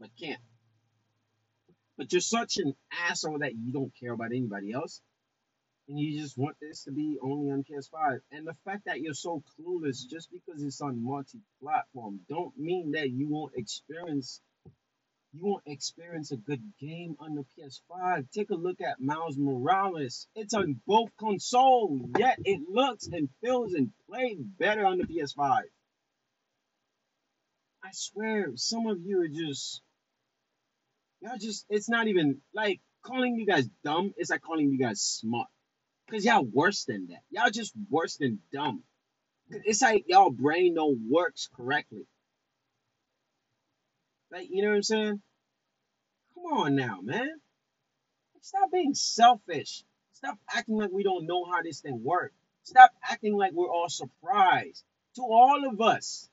But 0.00 0.10
can't. 0.20 0.40
But 1.96 2.12
you're 2.12 2.20
such 2.20 2.56
an 2.58 2.74
asshole 3.08 3.38
that 3.40 3.54
you 3.54 3.72
don't 3.72 3.92
care 3.98 4.12
about 4.12 4.32
anybody 4.32 4.72
else. 4.72 5.00
And 5.88 5.98
you 5.98 6.18
just 6.18 6.38
want 6.38 6.56
this 6.60 6.84
to 6.84 6.92
be 6.92 7.18
only 7.22 7.50
on 7.50 7.62
PS5. 7.62 8.20
And 8.32 8.46
the 8.46 8.56
fact 8.64 8.86
that 8.86 9.00
you're 9.00 9.14
so 9.14 9.42
clueless 9.58 10.08
just 10.08 10.30
because 10.32 10.62
it's 10.62 10.80
on 10.80 11.04
multi-platform 11.04 12.20
don't 12.28 12.56
mean 12.58 12.92
that 12.92 13.10
you 13.10 13.28
won't 13.28 13.52
experience 13.54 14.40
you 15.34 15.44
won't 15.44 15.64
experience 15.66 16.30
a 16.30 16.36
good 16.36 16.62
game 16.80 17.16
on 17.18 17.34
the 17.34 17.44
PS5. 17.58 18.30
Take 18.30 18.50
a 18.50 18.54
look 18.54 18.80
at 18.80 19.00
Miles 19.00 19.36
Morales. 19.36 20.28
It's 20.36 20.54
on 20.54 20.80
both 20.86 21.10
consoles, 21.18 22.02
yet 22.16 22.38
it 22.44 22.60
looks 22.70 23.08
and 23.08 23.28
feels 23.42 23.74
and 23.74 23.90
plays 24.08 24.38
better 24.38 24.86
on 24.86 24.98
the 24.98 25.04
PS5. 25.04 25.62
I 27.82 27.88
swear, 27.92 28.52
some 28.54 28.86
of 28.86 29.00
you 29.04 29.22
are 29.22 29.28
just 29.28 29.82
y'all 31.20 31.36
just 31.38 31.66
it's 31.68 31.88
not 31.88 32.06
even 32.06 32.40
like 32.54 32.80
calling 33.02 33.36
you 33.36 33.44
guys 33.44 33.68
dumb, 33.82 34.14
it's 34.16 34.30
like 34.30 34.40
calling 34.40 34.70
you 34.70 34.78
guys 34.78 35.00
smart. 35.00 35.48
Cause 36.10 36.24
y'all 36.24 36.44
worse 36.44 36.84
than 36.84 37.08
that. 37.08 37.22
Y'all 37.30 37.50
just 37.50 37.72
worse 37.90 38.16
than 38.18 38.38
dumb. 38.52 38.84
It's 39.50 39.82
like 39.82 40.04
y'all 40.06 40.30
brain 40.30 40.74
don't 40.74 41.00
works 41.10 41.48
correctly. 41.54 42.06
Like 44.34 44.48
you 44.50 44.62
know 44.62 44.70
what 44.70 44.76
I'm 44.76 44.82
saying? 44.82 45.22
Come 46.34 46.44
on 46.58 46.74
now, 46.74 46.98
man. 47.00 47.30
Stop 48.40 48.72
being 48.72 48.92
selfish. 48.92 49.84
Stop 50.14 50.38
acting 50.52 50.76
like 50.76 50.90
we 50.90 51.04
don't 51.04 51.26
know 51.26 51.44
how 51.44 51.62
this 51.62 51.80
thing 51.80 52.02
works. 52.02 52.34
Stop 52.64 52.90
acting 53.08 53.36
like 53.36 53.52
we're 53.52 53.72
all 53.72 53.88
surprised. 53.88 54.82
To 55.14 55.22
all 55.22 55.68
of 55.68 55.80
us 55.80 56.28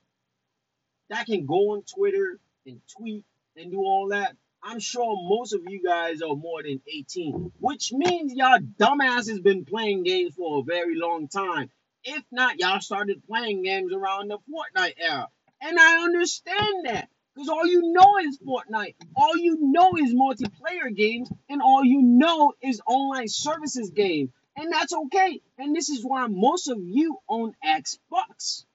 that 1.12 1.28
can 1.28 1.46
go 1.46 1.74
on 1.74 1.84
Twitter 1.84 2.40
and 2.66 2.82
tweet 2.98 3.24
and 3.56 3.70
do 3.70 3.78
all 3.78 4.08
that, 4.10 4.36
I'm 4.64 4.80
sure 4.80 5.16
most 5.30 5.54
of 5.54 5.62
you 5.68 5.84
guys 5.84 6.24
are 6.24 6.36
more 6.36 6.64
than 6.64 6.82
18, 6.92 7.52
which 7.60 7.94
means 7.94 8.34
y'all 8.34 8.58
dumbasses 8.58 9.44
been 9.44 9.64
playing 9.64 10.02
games 10.02 10.34
for 10.34 10.62
a 10.62 10.64
very 10.64 10.98
long 10.98 11.28
time. 11.28 11.70
If 12.04 12.24
not, 12.32 12.60
y'all 12.60 12.82
started 12.82 13.22
playing 13.28 13.62
games 13.62 13.94
around 13.94 14.30
the 14.30 14.40
Fortnite 14.40 14.96
era. 14.98 15.28
And 15.62 15.78
I 15.78 16.04
understand 16.04 16.86
that. 16.86 17.08
Because 17.34 17.50
all 17.50 17.66
you 17.66 17.94
know 17.94 18.18
is 18.18 18.40
Fortnite. 18.40 18.96
All 19.16 19.38
you 19.38 19.58
know 19.62 19.96
is 19.98 20.14
multiplayer 20.14 20.94
games. 20.96 21.32
And 21.50 21.62
all 21.62 21.84
you 21.84 22.02
know 22.02 22.54
is 22.62 22.82
online 22.86 23.28
services 23.28 23.92
games. 23.92 24.32
And 24.58 24.72
that's 24.72 24.94
okay. 24.94 25.42
And 25.58 25.76
this 25.76 25.90
is 25.90 26.04
why 26.04 26.28
most 26.28 26.68
of 26.68 26.78
you 26.82 27.18
own 27.30 27.54
Xbox. 27.66 28.66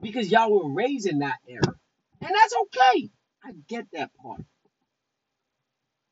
Because 0.00 0.30
y'all 0.30 0.52
were 0.52 0.72
raised 0.72 1.06
in 1.06 1.20
that 1.20 1.38
era. 1.48 1.74
And 2.20 2.30
that's 2.34 2.54
okay. 2.62 3.10
I 3.44 3.52
get 3.68 3.86
that 3.92 4.10
part. 4.16 4.42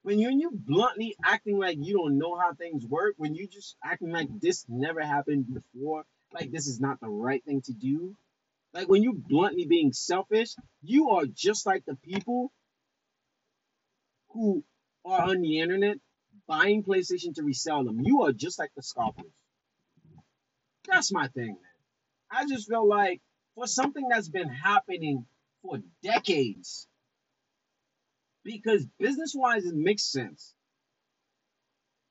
When 0.03 0.19
you're 0.19 0.31
you 0.31 0.51
bluntly 0.53 1.17
acting 1.23 1.59
like 1.59 1.77
you 1.81 1.99
don't 1.99 2.17
know 2.17 2.39
how 2.39 2.55
things 2.55 2.87
work, 2.87 3.15
when 3.19 3.35
you're 3.35 3.49
just 3.49 3.77
acting 3.85 4.11
like 4.11 4.29
this 4.41 4.65
never 4.69 5.03
happened 5.03 5.47
before, 5.53 6.05
like 6.33 6.51
this 6.51 6.67
is 6.67 6.81
not 6.81 7.01
the 7.01 7.09
right 7.09 7.45
thing 7.45 7.61
to 7.63 7.73
do, 7.73 8.17
like 8.75 8.89
when 8.89 9.03
you 9.03 9.15
bluntly 9.15 9.67
being 9.67 9.93
selfish, 9.93 10.55
you 10.83 11.11
are 11.11 11.27
just 11.27 11.67
like 11.67 11.85
the 11.87 11.97
people 11.97 12.53
who 14.31 14.65
are 15.05 15.23
on 15.31 15.41
the 15.41 15.61
internet 15.61 15.99
buying 16.47 16.83
PlayStation 16.83 17.35
to 17.35 17.43
resell 17.43 17.85
them. 17.85 18.01
You 18.05 18.23
are 18.23 18.33
just 18.33 18.59
like 18.59 18.71
the 18.77 18.83
scalpers. 18.83 19.31
That's 20.87 21.13
my 21.13 21.29
thing, 21.29 21.49
man. 21.49 21.77
I 22.31 22.47
just 22.47 22.69
feel 22.69 22.87
like 22.87 23.21
for 23.55 23.67
something 23.67 24.07
that's 24.09 24.29
been 24.29 24.49
happening 24.49 25.27
for 25.63 25.79
decades, 26.03 26.87
because 28.45 28.87
business 28.99 29.35
wise 29.35 29.65
it 29.65 29.75
makes 29.75 30.05
sense. 30.05 30.55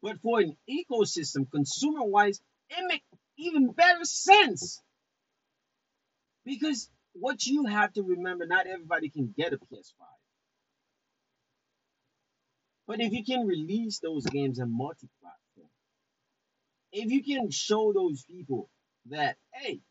But 0.02 0.20
for 0.22 0.40
an 0.40 0.56
ecosystem, 0.70 1.50
consumer 1.50 2.04
wise, 2.04 2.40
it 2.70 2.86
makes 2.88 3.06
even 3.38 3.72
better 3.72 4.04
sense. 4.04 4.82
Because 6.48 6.90
what 7.12 7.46
you 7.46 7.66
have 7.66 7.92
to 7.94 8.04
remember, 8.04 8.48
not 8.48 8.68
everybody 8.68 9.10
can 9.10 9.34
get 9.36 9.52
a 9.52 9.58
PS5. 9.58 10.02
But 12.88 13.02
if 13.02 13.12
you 13.12 13.26
can 13.26 13.46
release 13.46 14.00
those 14.00 14.26
games 14.26 14.58
in 14.58 14.72
multi-platform, 14.72 15.68
if 16.94 17.12
you 17.12 17.22
can 17.22 17.52
show 17.52 17.92
those 17.92 18.24
people 18.24 18.70
that, 19.10 19.36
hey, 19.54 19.82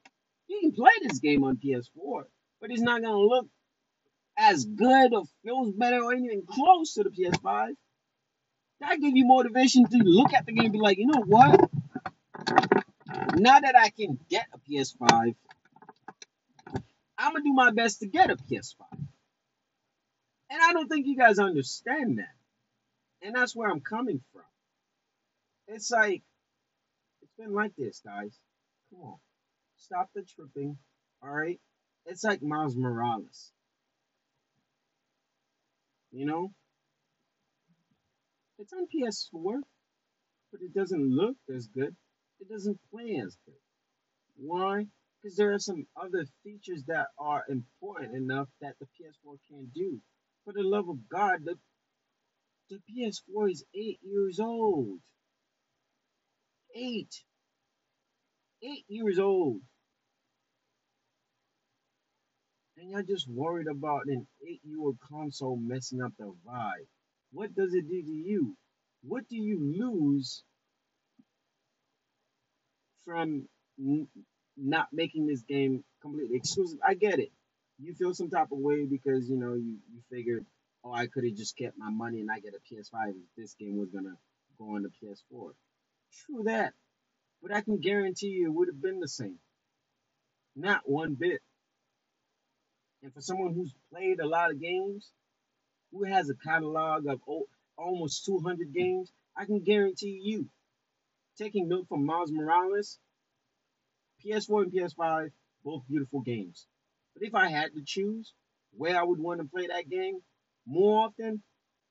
you 0.48 0.60
can 0.62 0.72
play 0.72 0.92
this 1.02 1.18
game 1.18 1.44
on 1.44 1.58
PS4, 1.58 2.24
but 2.62 2.70
it's 2.70 2.80
not 2.80 3.02
gonna 3.02 3.18
look 3.18 3.46
as 4.38 4.64
good 4.64 5.12
or 5.12 5.24
feels 5.44 5.72
better 5.72 6.02
or 6.02 6.14
anything 6.14 6.42
close 6.48 6.94
to 6.94 7.02
the 7.02 7.10
PS5, 7.10 7.74
that 8.80 9.00
give 9.00 9.14
you 9.14 9.26
motivation 9.26 9.86
to 9.86 9.98
look 9.98 10.32
at 10.32 10.46
the 10.46 10.52
game 10.52 10.64
and 10.64 10.72
be 10.72 10.78
like, 10.78 10.96
you 10.96 11.06
know 11.06 11.22
what? 11.26 11.70
Now 13.34 13.60
that 13.60 13.74
I 13.78 13.90
can 13.90 14.18
get 14.30 14.46
a 14.54 14.58
PS5, 14.58 15.34
I'm 17.26 17.32
gonna 17.32 17.42
do 17.42 17.52
my 17.52 17.72
best 17.72 17.98
to 18.00 18.06
get 18.06 18.30
a 18.30 18.36
PS5. 18.36 18.86
And 18.92 20.62
I 20.62 20.72
don't 20.72 20.86
think 20.86 21.06
you 21.06 21.16
guys 21.16 21.40
understand 21.40 22.18
that. 22.18 22.34
And 23.20 23.34
that's 23.34 23.56
where 23.56 23.68
I'm 23.68 23.80
coming 23.80 24.20
from. 24.32 24.44
It's 25.66 25.90
like, 25.90 26.22
it's 27.20 27.32
been 27.36 27.52
like 27.52 27.72
this, 27.76 28.00
guys. 28.04 28.38
Come 28.90 29.02
on. 29.02 29.16
Stop 29.76 30.10
the 30.14 30.22
tripping. 30.22 30.78
Alright? 31.20 31.58
It's 32.04 32.22
like 32.22 32.42
Miles 32.42 32.76
Morales. 32.76 33.50
You 36.12 36.26
know? 36.26 36.52
It's 38.60 38.72
on 38.72 38.86
PS4, 38.86 39.62
but 40.52 40.60
it 40.62 40.72
doesn't 40.72 41.10
look 41.10 41.36
as 41.52 41.66
good. 41.66 41.96
It 42.38 42.48
doesn't 42.48 42.78
play 42.92 43.20
as 43.26 43.36
good. 43.44 43.58
Why? 44.36 44.86
Because 45.26 45.38
there 45.38 45.54
are 45.54 45.58
some 45.58 45.88
other 46.00 46.24
features 46.44 46.84
that 46.86 47.08
are 47.18 47.42
important 47.48 48.14
enough 48.14 48.46
that 48.60 48.74
the 48.78 48.86
PS4 48.86 49.36
can't 49.50 49.74
do. 49.74 50.00
For 50.44 50.52
the 50.52 50.62
love 50.62 50.88
of 50.88 51.08
God, 51.08 51.40
the, 51.44 51.56
the 52.70 52.78
PS4 52.88 53.50
is 53.50 53.64
eight 53.74 53.98
years 54.04 54.38
old. 54.38 55.00
Eight. 56.76 57.12
Eight 58.62 58.84
years 58.86 59.18
old. 59.18 59.62
And 62.76 62.92
you're 62.92 63.02
just 63.02 63.28
worried 63.28 63.66
about 63.66 64.02
an 64.06 64.28
eight 64.48 64.60
year 64.62 64.78
old 64.80 64.98
console 65.10 65.56
messing 65.56 66.02
up 66.02 66.12
the 66.20 66.32
vibe. 66.48 66.86
What 67.32 67.52
does 67.52 67.74
it 67.74 67.88
do 67.88 68.00
to 68.00 68.12
you? 68.12 68.56
What 69.02 69.28
do 69.28 69.34
you 69.34 69.58
lose 69.76 70.44
from 73.04 73.48
not 74.56 74.88
making 74.92 75.26
this 75.26 75.42
game 75.42 75.84
completely 76.00 76.36
exclusive? 76.36 76.78
I 76.86 76.94
get 76.94 77.18
it. 77.18 77.30
You 77.78 77.94
feel 77.94 78.14
some 78.14 78.30
type 78.30 78.52
of 78.52 78.58
way 78.58 78.86
because 78.86 79.28
you 79.28 79.36
know 79.36 79.54
you, 79.54 79.78
you 79.92 80.00
figured, 80.10 80.46
oh, 80.84 80.92
I 80.92 81.06
could 81.06 81.24
have 81.24 81.34
just 81.34 81.56
kept 81.56 81.76
my 81.78 81.90
money 81.90 82.20
and 82.20 82.30
I 82.30 82.40
get 82.40 82.54
a 82.54 82.74
PS5 82.74 83.10
if 83.10 83.16
this 83.36 83.54
game 83.54 83.76
was 83.76 83.90
gonna 83.90 84.16
go 84.58 84.76
on 84.76 84.82
the 84.82 84.88
PS4. 84.88 85.52
True 86.24 86.44
that, 86.44 86.72
but 87.42 87.54
I 87.54 87.60
can 87.60 87.78
guarantee 87.78 88.28
you 88.28 88.46
it 88.46 88.54
would 88.54 88.68
have 88.68 88.80
been 88.80 89.00
the 89.00 89.08
same. 89.08 89.38
Not 90.54 90.88
one 90.88 91.14
bit. 91.14 91.40
And 93.02 93.12
for 93.12 93.20
someone 93.20 93.52
who's 93.54 93.74
played 93.92 94.20
a 94.20 94.26
lot 94.26 94.50
of 94.50 94.60
games, 94.60 95.10
who 95.92 96.04
has 96.04 96.30
a 96.30 96.34
catalog 96.34 97.06
of 97.06 97.20
almost 97.76 98.24
200 98.24 98.72
games, 98.72 99.12
I 99.36 99.44
can 99.44 99.60
guarantee 99.60 100.18
you, 100.22 100.48
taking 101.36 101.68
note 101.68 101.88
from 101.88 102.06
Miles 102.06 102.32
Morales, 102.32 102.98
PS4 104.26 104.64
and 104.64 104.72
PS5, 104.72 105.30
both 105.64 105.82
beautiful 105.88 106.20
games. 106.20 106.66
But 107.14 107.26
if 107.26 107.34
I 107.34 107.48
had 107.48 107.72
to 107.74 107.82
choose 107.84 108.32
where 108.72 108.98
I 108.98 109.02
would 109.02 109.20
want 109.20 109.40
to 109.40 109.46
play 109.46 109.68
that 109.68 109.88
game 109.88 110.20
more 110.66 111.06
often 111.06 111.42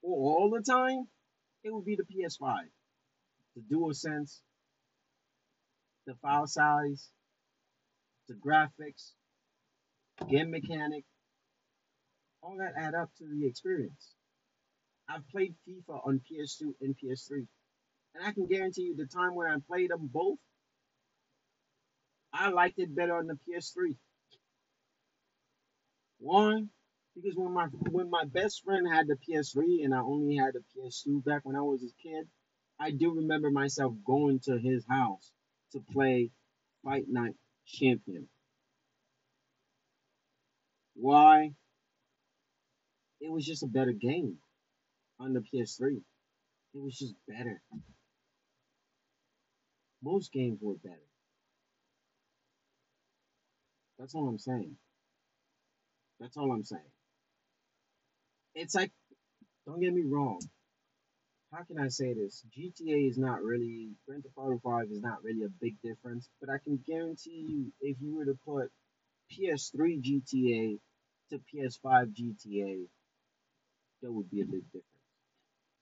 or 0.02 0.38
all 0.38 0.50
the 0.50 0.62
time, 0.62 1.08
it 1.64 1.74
would 1.74 1.86
be 1.86 1.96
the 1.96 2.04
PS5. 2.04 2.58
The 3.56 3.76
DualSense, 3.76 4.40
the 6.06 6.14
file 6.22 6.46
size, 6.46 7.10
the 8.28 8.36
graphics, 8.36 9.14
game 10.30 10.52
mechanic, 10.52 11.04
all 12.42 12.58
that 12.58 12.74
add 12.78 12.94
up 12.94 13.10
to 13.18 13.26
the 13.28 13.48
experience. 13.48 14.14
I've 15.10 15.28
played 15.30 15.56
FIFA 15.68 16.06
on 16.06 16.22
PS2 16.30 16.74
and 16.82 16.96
PS3, 16.96 17.48
and 18.16 18.26
I 18.26 18.32
can 18.32 18.46
guarantee 18.46 18.84
you 18.84 18.96
the 18.96 19.06
time 19.06 19.36
when 19.36 19.48
I 19.48 19.56
played 19.68 19.92
them 19.92 20.10
both, 20.12 20.38
I 22.38 22.50
liked 22.50 22.80
it 22.80 22.94
better 22.94 23.16
on 23.16 23.28
the 23.28 23.40
PS3. 23.48 23.96
One, 26.20 26.70
because 27.16 27.36
when 27.38 27.54
my 27.54 27.68
when 27.92 28.10
my 28.10 28.26
best 28.26 28.64
friend 28.64 28.86
had 28.92 29.08
the 29.08 29.16
PS3 29.16 29.86
and 29.86 29.94
I 29.94 30.00
only 30.00 30.36
had 30.36 30.54
the 30.54 30.64
PS2 30.76 31.24
back 31.24 31.46
when 31.46 31.56
I 31.56 31.62
was 31.62 31.82
a 31.82 32.02
kid, 32.04 32.28
I 32.78 32.92
do 32.92 33.16
remember 33.16 33.52
myself 33.52 33.94
going 34.06 34.40
to 34.42 34.58
his 34.58 34.86
house 34.86 35.32
to 35.72 35.80
play 35.94 36.32
Fight 36.84 37.06
Night 37.08 37.36
Champion. 37.66 38.28
Why? 40.96 41.52
It 43.22 43.32
was 43.32 43.46
just 43.46 43.64
a 43.64 43.68
better 43.68 43.94
game 43.94 44.40
on 45.20 45.34
the 45.34 45.40
PS3. 45.40 46.02
It 46.74 46.82
was 46.82 46.98
just 46.98 47.16
better. 47.28 47.62
Most 50.04 50.34
games 50.34 50.60
were 50.62 50.76
better. 50.76 51.05
That's 53.98 54.16
all 54.16 54.28
I'm 54.28 54.40
saying. 54.40 54.76
That's 56.20 56.38
all 56.38 56.52
I'm 56.52 56.64
saying. 56.64 56.82
It's 58.54 58.76
like, 58.76 58.92
don't 59.66 59.82
get 59.82 59.94
me 59.94 60.04
wrong. 60.04 60.40
How 61.52 61.64
can 61.64 61.80
I 61.80 61.88
say 61.88 62.14
this? 62.14 62.44
GTA 62.58 63.10
is 63.10 63.18
not 63.18 63.42
really, 63.42 63.92
Grand 64.06 64.24
Theft 64.24 64.36
Auto 64.38 64.60
5 64.64 64.92
is 64.92 65.02
not 65.02 65.24
really 65.24 65.44
a 65.44 65.50
big 65.62 65.76
difference, 65.82 66.30
but 66.42 66.50
I 66.50 66.58
can 66.58 66.80
guarantee 66.86 67.46
you 67.48 67.72
if 67.82 67.98
you 68.02 68.16
were 68.16 68.26
to 68.26 68.38
put 68.46 68.72
PS3 69.32 70.02
GTA 70.02 70.80
to 71.30 71.40
PS5 71.54 72.14
GTA, 72.14 72.86
there 74.02 74.12
would 74.12 74.30
be 74.30 74.42
a 74.42 74.46
big 74.46 74.66
difference. 74.66 74.86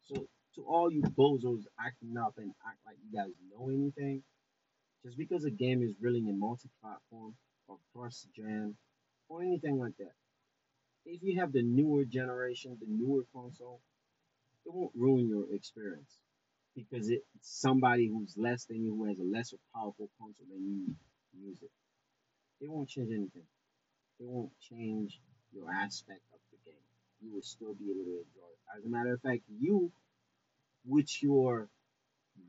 So, 0.03 0.27
to 0.55 0.61
all 0.67 0.91
you 0.91 1.01
bozos 1.01 1.63
acting 1.79 2.17
up 2.17 2.35
and 2.37 2.53
act 2.67 2.77
like 2.85 2.97
you 3.03 3.17
guys 3.17 3.31
know 3.51 3.69
anything, 3.69 4.21
just 5.03 5.17
because 5.17 5.45
a 5.45 5.51
game 5.51 5.81
is 5.81 5.95
really 5.99 6.19
in 6.19 6.39
multi 6.39 6.69
platform 6.81 7.33
or 7.67 7.77
cross 7.93 8.27
gen 8.35 8.75
or 9.29 9.41
anything 9.41 9.79
like 9.79 9.97
that, 9.97 10.13
if 11.05 11.21
you 11.23 11.39
have 11.39 11.51
the 11.51 11.63
newer 11.63 12.05
generation, 12.05 12.77
the 12.79 12.87
newer 12.87 13.23
console, 13.33 13.81
it 14.65 14.73
won't 14.73 14.91
ruin 14.95 15.27
your 15.29 15.45
experience 15.53 16.17
because 16.75 17.09
it's 17.09 17.25
somebody 17.41 18.07
who's 18.07 18.35
less 18.37 18.65
than 18.65 18.83
you, 18.83 18.95
who 18.95 19.05
has 19.05 19.19
a 19.19 19.23
lesser 19.23 19.57
powerful 19.75 20.09
console 20.19 20.45
than 20.49 20.63
you, 20.65 20.95
use 21.47 21.57
it. 21.61 21.71
It 22.61 22.69
won't 22.69 22.89
change 22.89 23.09
anything. 23.11 23.47
It 24.19 24.27
won't 24.27 24.51
change 24.61 25.19
your 25.53 25.71
aspect 25.71 26.21
of 26.33 26.39
the 26.51 26.57
game. 26.71 26.79
You 27.21 27.33
will 27.33 27.41
still 27.43 27.73
be 27.75 27.91
able 27.91 28.05
to 28.05 28.11
enjoy 28.11 28.49
it. 28.49 28.77
As 28.77 28.85
a 28.85 28.89
matter 28.89 29.13
of 29.13 29.21
fact, 29.21 29.41
you, 29.59 29.91
with 30.85 31.23
your 31.23 31.69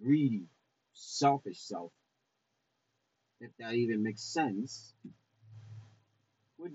greedy, 0.02 0.46
selfish 0.92 1.60
self, 1.60 1.92
if 3.44 3.50
that 3.58 3.74
even 3.74 4.02
makes 4.02 4.22
sense, 4.22 4.94
would 6.58 6.72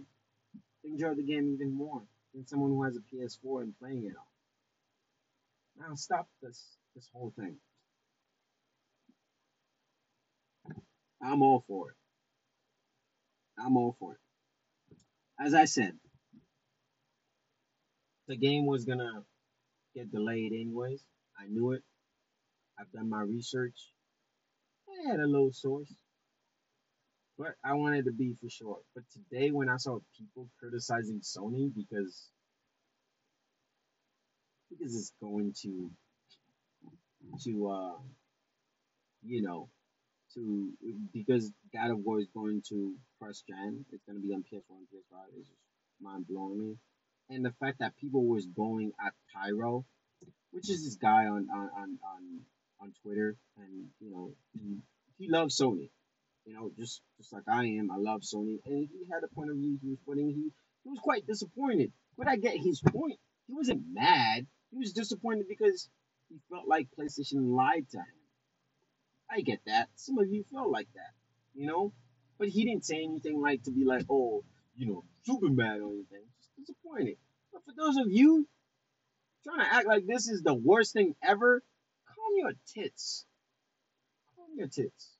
enjoy 0.84 1.16
the 1.16 1.24
game 1.24 1.54
even 1.54 1.74
more 1.74 2.02
than 2.34 2.46
someone 2.46 2.70
who 2.70 2.84
has 2.84 2.96
a 2.96 3.16
PS4 3.16 3.64
and 3.64 3.78
playing 3.80 4.06
it 4.06 4.16
on. 4.16 5.88
Now 5.90 5.96
stop 5.96 6.28
this 6.42 6.78
this 6.96 7.10
whole 7.14 7.34
thing. 7.38 7.56
I'm 11.22 11.42
all 11.42 11.64
for 11.68 11.90
it. 11.90 11.96
I'm 13.58 13.76
all 13.76 13.96
for 14.00 14.14
it. 14.14 14.20
As 15.44 15.54
I 15.54 15.66
said, 15.66 15.94
the 18.28 18.38
game 18.38 18.66
was 18.66 18.86
gonna 18.86 19.24
get 19.96 20.12
delayed 20.12 20.54
anyways. 20.54 21.04
I 21.40 21.48
knew 21.48 21.72
it. 21.72 21.84
I've 22.80 22.92
done 22.92 23.10
my 23.10 23.22
research. 23.22 23.78
I 24.90 25.10
had 25.10 25.20
a 25.20 25.28
little 25.28 25.52
source, 25.52 25.94
but 27.40 27.56
I 27.64 27.74
wanted 27.74 28.06
to 28.06 28.12
be 28.12 28.34
for 28.34 28.50
sure. 28.50 28.80
But 28.94 29.06
today, 29.14 29.50
when 29.50 29.70
I 29.70 29.78
saw 29.78 30.00
people 30.18 30.50
criticizing 30.60 31.22
Sony 31.22 31.74
because 31.74 32.28
because 34.70 34.96
it's 34.96 35.14
going 35.22 35.54
to 35.62 35.90
to 37.44 37.70
uh 37.70 37.98
you 39.24 39.42
know 39.42 39.70
to 40.34 40.70
because 41.14 41.52
God 41.74 41.92
of 41.92 42.00
War 42.00 42.20
is 42.20 42.28
going 42.34 42.62
to 42.70 42.96
cross 43.18 43.42
gen. 43.48 43.86
It's 43.92 44.04
going 44.04 44.22
to 44.22 44.28
be 44.28 44.34
on 44.34 44.44
PS1, 44.44 44.62
PS5. 44.94 45.18
It's 45.38 45.48
just 45.48 45.60
mind 46.02 46.28
blowing 46.28 46.60
me. 46.60 46.76
And 47.30 47.46
the 47.46 47.54
fact 47.60 47.80
that 47.80 47.98
people 47.98 48.26
was 48.26 48.46
going 48.46 48.92
at 49.04 49.14
Pyro, 49.34 49.86
which 50.52 50.70
is 50.70 50.84
this 50.84 50.96
guy 50.96 51.28
on 51.28 51.48
on 51.50 51.70
on 51.76 52.00
on, 52.04 52.40
on 52.82 52.94
Twitter, 53.02 53.38
and 53.58 53.86
you 54.02 54.12
know 54.12 54.34
he 54.54 54.78
he 55.18 55.30
loves 55.30 55.58
Sony. 55.58 55.90
You 56.50 56.56
know, 56.56 56.72
just 56.76 57.04
just 57.18 57.32
like 57.32 57.44
I 57.48 57.66
am, 57.66 57.92
I 57.92 57.98
love 57.98 58.22
Sony, 58.22 58.58
and 58.66 58.90
he 58.90 59.06
had 59.14 59.24
a 59.24 59.28
point 59.36 59.52
of 59.52 59.58
view 59.58 59.78
he 59.80 59.90
was 59.90 60.00
putting. 60.04 60.30
He 60.30 60.50
he 60.84 60.90
was 60.90 60.98
quite 60.98 61.28
disappointed, 61.28 61.92
but 62.18 62.28
I 62.28 62.38
get 62.38 62.58
his 62.58 62.82
point. 62.82 63.20
He 63.46 63.54
wasn't 63.54 63.84
mad. 63.94 64.48
He 64.72 64.78
was 64.78 64.94
disappointed 64.94 65.46
because 65.48 65.88
he 66.28 66.38
felt 66.50 66.68
like 66.68 66.88
PlayStation 66.98 67.56
lied 67.56 67.88
to 67.92 67.98
him. 67.98 68.20
I 69.30 69.42
get 69.42 69.60
that. 69.68 69.90
Some 69.94 70.18
of 70.18 70.28
you 70.28 70.44
felt 70.52 70.72
like 70.72 70.88
that, 70.96 71.14
you 71.54 71.68
know? 71.68 71.94
But 72.40 72.48
he 72.48 72.66
didn't 72.66 72.86
say 72.86 73.04
anything 73.04 73.40
like 73.40 73.62
to 73.66 73.72
be 73.72 73.86
like, 73.86 74.06
oh, 74.10 74.44
you 74.76 74.88
know, 74.88 75.04
super 75.28 75.50
mad 75.50 75.82
or 75.82 75.92
anything. 75.92 76.26
Just 76.40 76.50
disappointed. 76.58 77.18
But 77.54 77.64
for 77.64 77.74
those 77.78 77.98
of 77.98 78.12
you 78.12 78.48
trying 79.44 79.60
to 79.60 79.76
act 79.76 79.86
like 79.88 80.08
this 80.08 80.28
is 80.28 80.42
the 80.42 80.56
worst 80.56 80.94
thing 80.94 81.14
ever, 81.22 81.62
calm 82.08 82.34
your 82.38 82.54
tits. 82.74 83.26
Calm 84.36 84.58
your 84.58 84.68
tits. 84.68 85.19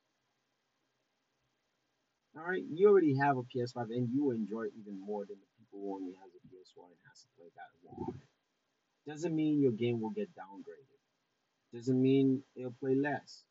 Alright, 2.36 2.62
you 2.72 2.88
already 2.88 3.16
have 3.16 3.36
a 3.36 3.42
PS5 3.42 3.90
and 3.90 4.08
you 4.12 4.30
enjoy 4.30 4.62
it 4.62 4.72
even 4.78 5.00
more 5.00 5.24
than 5.26 5.36
the 5.36 5.46
people 5.58 5.80
who 5.80 5.94
only 5.94 6.12
has 6.12 6.30
a 6.30 6.40
PS4 6.46 6.84
and 6.86 6.96
has 7.08 7.22
to 7.22 7.28
play 7.36 7.48
War 7.82 8.14
it. 8.14 9.10
Doesn't 9.10 9.34
mean 9.34 9.60
your 9.60 9.72
game 9.72 10.00
will 10.00 10.10
get 10.10 10.28
downgraded. 10.36 11.00
Doesn't 11.74 12.00
mean 12.00 12.42
it'll 12.54 12.74
play 12.80 12.94
less. 12.94 13.42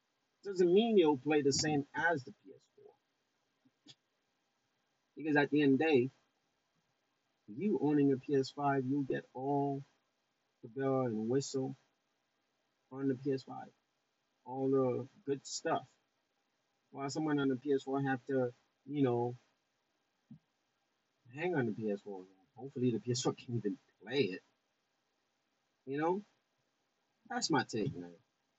Doesn't 0.45 0.73
mean 0.73 0.97
it'll 0.97 1.17
play 1.17 1.41
the 1.41 1.51
same 1.51 1.85
as 1.93 2.23
the 2.23 2.31
PS4. 2.31 3.93
Because 5.17 5.35
at 5.35 5.49
the 5.49 5.61
end 5.61 5.73
of 5.73 5.79
the 5.79 5.85
day, 5.85 6.09
you 7.47 7.79
owning 7.81 8.13
a 8.13 8.31
PS5, 8.31 8.83
you'll 8.87 9.03
get 9.03 9.23
all 9.33 9.83
the 10.63 10.69
bell 10.69 11.01
and 11.01 11.27
whistle 11.27 11.75
on 12.91 13.09
the 13.09 13.15
PS5. 13.15 13.53
All 14.45 14.69
the 14.69 15.07
good 15.25 15.45
stuff. 15.45 15.83
While 16.91 17.09
someone 17.09 17.39
on 17.39 17.49
the 17.49 17.55
PS4 17.55 18.09
have 18.09 18.19
to 18.27 18.53
you 18.89 19.03
know, 19.03 19.35
hang 21.35 21.55
on 21.55 21.67
the 21.67 21.71
PS4. 21.71 22.23
Hopefully 22.55 22.91
the 22.91 22.99
PS4 22.99 23.37
can 23.45 23.57
even 23.57 23.77
play 24.03 24.21
it. 24.21 24.41
You 25.85 25.99
know? 25.99 26.21
That's 27.29 27.51
my 27.51 27.63
take, 27.63 27.95
man. 27.95 28.11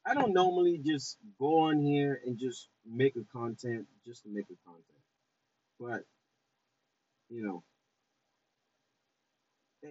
I 0.07 0.15
don't 0.15 0.33
normally 0.33 0.81
just 0.85 1.19
go 1.39 1.61
on 1.69 1.81
here 1.81 2.21
and 2.25 2.39
just 2.39 2.69
make 2.87 3.17
a 3.17 3.37
content 3.37 3.87
just 4.07 4.23
to 4.23 4.29
make 4.31 4.47
a 4.47 4.57
content. 4.65 4.85
But, 5.79 6.05
you 7.29 7.43
know, 7.43 7.63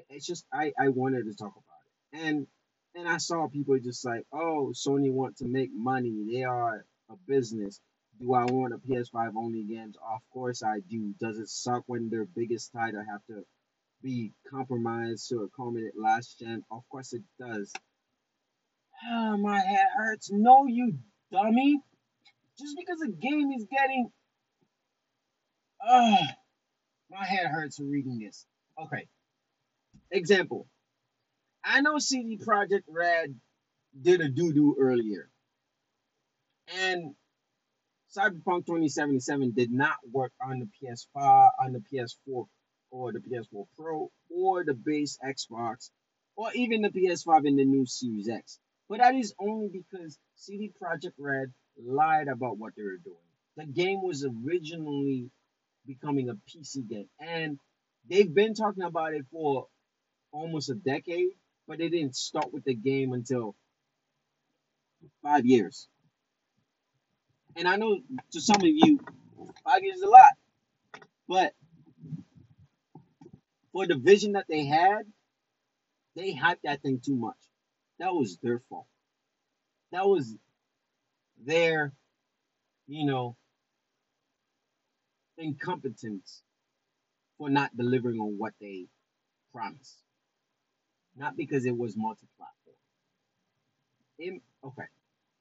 it's 0.09 0.25
just 0.25 0.45
I, 0.51 0.71
I 0.79 0.89
wanted 0.89 1.25
to 1.25 1.35
talk 1.35 1.51
about 1.51 2.21
it. 2.21 2.27
And 2.27 2.47
and 2.95 3.07
I 3.07 3.17
saw 3.17 3.47
people 3.47 3.77
just 3.79 4.03
like, 4.05 4.25
oh, 4.33 4.73
Sony 4.73 5.11
want 5.11 5.37
to 5.37 5.45
make 5.45 5.69
money. 5.73 6.25
They 6.31 6.43
are 6.43 6.85
a 7.09 7.15
business. 7.27 7.79
Do 8.19 8.33
I 8.33 8.43
want 8.45 8.73
a 8.73 8.77
PS5 8.77 9.37
only 9.37 9.63
games? 9.63 9.95
Of 9.95 10.21
course 10.31 10.61
I 10.61 10.79
do. 10.89 11.13
Does 11.19 11.37
it 11.37 11.47
suck 11.47 11.83
when 11.87 12.09
their 12.09 12.25
biggest 12.25 12.73
title 12.73 13.03
have 13.09 13.25
to 13.27 13.45
be 14.03 14.33
compromised 14.49 15.29
to 15.29 15.43
accommodate 15.43 15.93
last 15.97 16.37
gen? 16.37 16.63
Of 16.69 16.83
course 16.89 17.13
it 17.13 17.23
does. 17.39 17.71
Ah, 19.09 19.37
my 19.37 19.59
head 19.59 19.87
hurts. 19.95 20.29
No, 20.31 20.65
you 20.67 20.97
dummy. 21.31 21.79
Just 22.57 22.75
because 22.77 23.01
a 23.01 23.09
game 23.09 23.51
is 23.55 23.65
getting. 23.71 24.11
Ah, 25.81 26.35
my 27.09 27.23
head 27.23 27.47
hurts 27.47 27.79
reading 27.79 28.19
this. 28.19 28.45
Okay. 28.77 29.07
Example. 30.11 30.67
I 31.63 31.79
know 31.79 31.99
CD 31.99 32.37
Projekt 32.37 32.83
Red 32.89 33.35
did 33.99 34.19
a 34.19 34.27
doo 34.27 34.51
doo 34.51 34.75
earlier. 34.77 35.29
And 36.67 37.15
Cyberpunk 38.15 38.65
2077 38.65 39.51
did 39.51 39.71
not 39.71 39.97
work 40.11 40.31
on 40.41 40.59
the 40.59 40.67
PS5, 40.81 41.51
on 41.63 41.73
the 41.73 41.79
PS4, 41.79 42.47
or 42.89 43.13
the 43.13 43.19
PS4 43.19 43.67
Pro, 43.77 44.09
or 44.31 44.63
the 44.65 44.73
base 44.73 45.19
Xbox, 45.23 45.91
or 46.35 46.51
even 46.53 46.81
the 46.81 46.89
PS5 46.89 47.47
in 47.47 47.55
the 47.55 47.65
new 47.65 47.85
Series 47.85 48.27
X. 48.27 48.59
But 48.89 48.99
that 48.99 49.13
is 49.13 49.35
only 49.39 49.67
because 49.67 50.17
CD 50.35 50.71
Projekt 50.81 51.13
Red 51.19 51.53
lied 51.77 52.27
about 52.27 52.57
what 52.57 52.73
they 52.75 52.81
were 52.81 52.97
doing. 52.97 53.17
The 53.57 53.65
game 53.65 54.01
was 54.01 54.25
originally 54.25 55.29
becoming 55.85 56.29
a 56.29 56.33
PC 56.33 56.89
game, 56.89 57.09
and 57.19 57.59
they've 58.09 58.33
been 58.33 58.55
talking 58.55 58.83
about 58.83 59.13
it 59.13 59.25
for 59.31 59.67
almost 60.31 60.71
a 60.71 60.75
decade, 60.75 61.29
but 61.67 61.77
they 61.77 61.89
didn't 61.89 62.15
start 62.15 62.51
with 62.51 62.63
the 62.63 62.73
game 62.73 63.13
until 63.13 63.55
five 65.21 65.45
years. 65.45 65.87
And 67.59 67.67
I 67.67 67.75
know 67.75 67.99
to 68.31 68.39
some 68.39 68.61
of 68.61 68.67
you, 68.67 69.01
five 69.65 69.83
years 69.83 69.97
is 69.97 70.03
a 70.03 70.09
lot. 70.09 70.31
But 71.27 71.53
for 73.73 73.85
the 73.85 73.95
vision 73.95 74.31
that 74.31 74.45
they 74.47 74.65
had, 74.65 75.01
they 76.15 76.33
hyped 76.33 76.61
that 76.63 76.81
thing 76.81 77.01
too 77.05 77.17
much. 77.17 77.35
That 77.99 78.13
was 78.13 78.37
their 78.41 78.61
fault. 78.69 78.87
That 79.91 80.07
was 80.07 80.33
their, 81.45 81.91
you 82.87 83.05
know, 83.05 83.35
incompetence 85.37 86.41
for 87.37 87.49
not 87.49 87.75
delivering 87.75 88.19
on 88.21 88.37
what 88.37 88.53
they 88.61 88.85
promised. 89.53 89.97
Not 91.17 91.35
because 91.35 91.65
it 91.65 91.77
was 91.77 91.97
multi-platform. 91.97 92.75
It, 94.17 94.41
okay, 94.63 94.83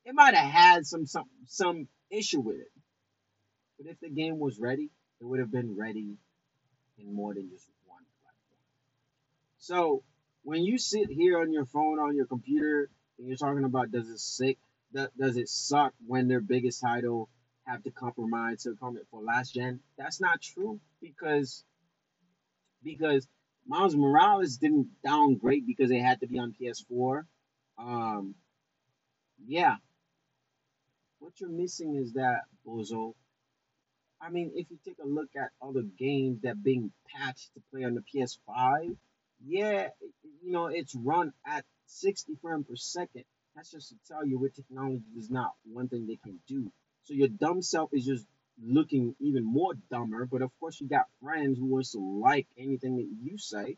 it 0.04 0.14
might 0.14 0.34
have 0.34 0.50
had 0.50 0.86
some 0.86 1.06
some 1.06 1.26
some 1.46 1.88
issue 2.10 2.40
with 2.40 2.56
it. 2.56 2.72
But 3.78 3.90
if 3.90 4.00
the 4.00 4.08
game 4.08 4.38
was 4.38 4.58
ready, 4.58 4.90
it 5.20 5.24
would 5.24 5.40
have 5.40 5.50
been 5.50 5.76
ready 5.76 6.16
in 6.98 7.14
more 7.14 7.34
than 7.34 7.48
just 7.50 7.68
one 7.86 8.02
platform. 8.22 8.60
So 9.58 10.02
when 10.42 10.64
you 10.64 10.78
sit 10.78 11.10
here 11.10 11.40
on 11.40 11.52
your 11.52 11.64
phone, 11.64 11.98
on 11.98 12.16
your 12.16 12.26
computer, 12.26 12.90
and 13.18 13.28
you're 13.28 13.36
talking 13.36 13.64
about 13.64 13.90
does 13.90 14.08
it 14.08 14.18
sick, 14.18 14.58
does 14.92 15.36
it 15.36 15.48
suck 15.48 15.92
when 16.06 16.28
their 16.28 16.40
biggest 16.40 16.80
title 16.80 17.28
have 17.66 17.82
to 17.84 17.90
compromise 17.90 18.62
to 18.62 18.74
come 18.80 18.98
for 19.10 19.20
last 19.22 19.54
gen? 19.54 19.80
That's 19.96 20.20
not 20.20 20.40
true 20.40 20.80
because 21.00 21.64
because 22.82 23.26
Miles 23.66 23.94
Morales 23.94 24.56
didn't 24.56 24.88
downgrade 25.04 25.66
because 25.66 25.90
they 25.90 25.98
had 25.98 26.20
to 26.20 26.26
be 26.26 26.38
on 26.38 26.54
PS4. 26.60 27.24
Um, 27.78 28.34
yeah, 29.46 29.76
what 31.38 31.48
you're 31.48 31.58
missing 31.58 31.96
is 31.96 32.12
that, 32.14 32.42
Bozo. 32.66 33.14
I 34.20 34.30
mean, 34.30 34.52
if 34.54 34.66
you 34.70 34.78
take 34.84 34.98
a 35.02 35.06
look 35.06 35.28
at 35.36 35.50
other 35.62 35.82
games 35.82 36.40
that 36.42 36.62
being 36.62 36.90
patched 37.14 37.54
to 37.54 37.60
play 37.72 37.84
on 37.84 37.94
the 37.94 38.02
PS5, 38.02 38.96
yeah, 39.46 39.88
you 40.42 40.52
know, 40.52 40.66
it's 40.66 40.94
run 40.94 41.32
at 41.46 41.64
60 41.86 42.34
frames 42.42 42.66
per 42.68 42.74
second. 42.74 43.24
That's 43.54 43.70
just 43.70 43.90
to 43.90 43.94
tell 44.08 44.26
you 44.26 44.38
what 44.38 44.54
technology 44.54 45.04
is 45.16 45.30
not 45.30 45.52
one 45.64 45.88
thing 45.88 46.06
they 46.06 46.18
can 46.22 46.40
do. 46.48 46.72
So 47.04 47.14
your 47.14 47.28
dumb 47.28 47.62
self 47.62 47.90
is 47.92 48.04
just 48.04 48.26
looking 48.60 49.14
even 49.20 49.44
more 49.44 49.74
dumber. 49.90 50.26
But 50.26 50.42
of 50.42 50.50
course, 50.58 50.80
you 50.80 50.88
got 50.88 51.06
friends 51.22 51.58
who 51.58 51.66
wants 51.66 51.92
to 51.92 52.00
like 52.00 52.48
anything 52.58 52.96
that 52.96 53.08
you 53.22 53.38
say, 53.38 53.76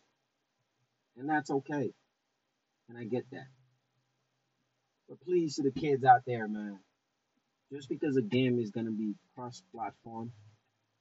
and 1.19 1.29
that's 1.29 1.51
okay. 1.51 1.93
And 2.89 2.99
I 2.99 3.05
get 3.05 3.25
that. 3.33 3.49
But 5.09 5.21
please, 5.21 5.57
to 5.57 5.63
the 5.63 5.71
kids 5.71 6.05
out 6.05 6.23
there, 6.27 6.49
man, 6.49 6.79
just 7.73 7.89
because 7.89 8.17
a 8.17 8.23
game 8.23 8.59
is 8.59 8.71
going 8.71 8.87
to 8.87 8.93
be 8.93 9.15
cross-platform 9.35 10.33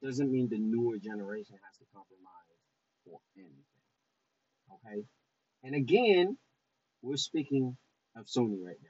doesn't 0.03 0.32
mean 0.32 0.47
the 0.49 0.58
newer 0.58 0.97
generation 0.97 1.55
has 1.65 1.77
to 1.77 1.86
compromise 1.93 2.29
for 3.05 3.19
anything. 3.38 3.55
Okay? 4.73 5.05
And 5.63 5.75
again, 5.75 6.38
we're 7.01 7.17
speaking 7.17 7.75
of 8.15 8.25
Sony 8.25 8.63
right 8.63 8.77
now. 8.82 8.89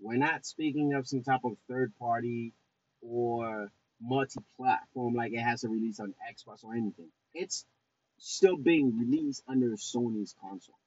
We're 0.00 0.18
not 0.18 0.46
speaking 0.46 0.94
of 0.94 1.06
some 1.06 1.22
type 1.22 1.44
of 1.44 1.56
third 1.68 1.92
party 1.98 2.52
or 3.00 3.70
multi 4.00 4.40
platform 4.56 5.14
like 5.14 5.32
it 5.32 5.40
has 5.40 5.62
to 5.62 5.68
release 5.68 6.00
on 6.00 6.14
Xbox 6.30 6.64
or 6.64 6.74
anything. 6.74 7.08
It's 7.34 7.64
still 8.18 8.56
being 8.56 8.98
released 8.98 9.42
under 9.48 9.70
Sony's 9.70 10.34
console. 10.40 10.78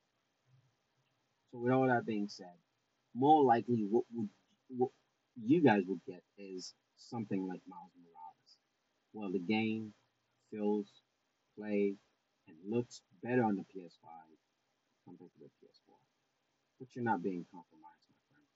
So, 1.52 1.60
with 1.60 1.72
all 1.74 1.88
that 1.88 2.06
being 2.06 2.28
said, 2.28 2.54
more 3.16 3.44
likely 3.44 3.86
what 3.90 4.04
would 4.14 4.30
what, 4.78 4.92
you 5.36 5.62
guys 5.64 5.84
will 5.88 6.02
get 6.08 6.24
is 6.38 6.74
something 6.98 7.48
like 7.48 7.62
Miles 7.68 7.92
Morales. 7.98 8.52
Well, 9.14 9.32
the 9.32 9.40
game 9.40 9.94
feels, 10.52 10.88
play, 11.58 11.96
and 12.48 12.58
looks 12.70 13.02
better 13.24 13.44
on 13.44 13.56
the 13.56 13.66
PS5 13.74 14.38
compared 15.06 15.32
to 15.34 15.40
the 15.40 15.50
PS4. 15.62 15.96
But 16.80 16.90
you're 16.96 17.06
not 17.06 17.24
being 17.24 17.46
compromised, 17.52 18.06
my 18.10 18.18
friend. 18.30 18.48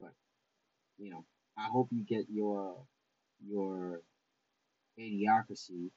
But 0.00 1.04
you 1.04 1.10
know, 1.10 1.24
I 1.58 1.68
hope 1.68 1.88
you 1.92 2.04
get 2.04 2.26
your 2.30 2.76
your 3.46 4.02
idiocracy, 4.98 5.90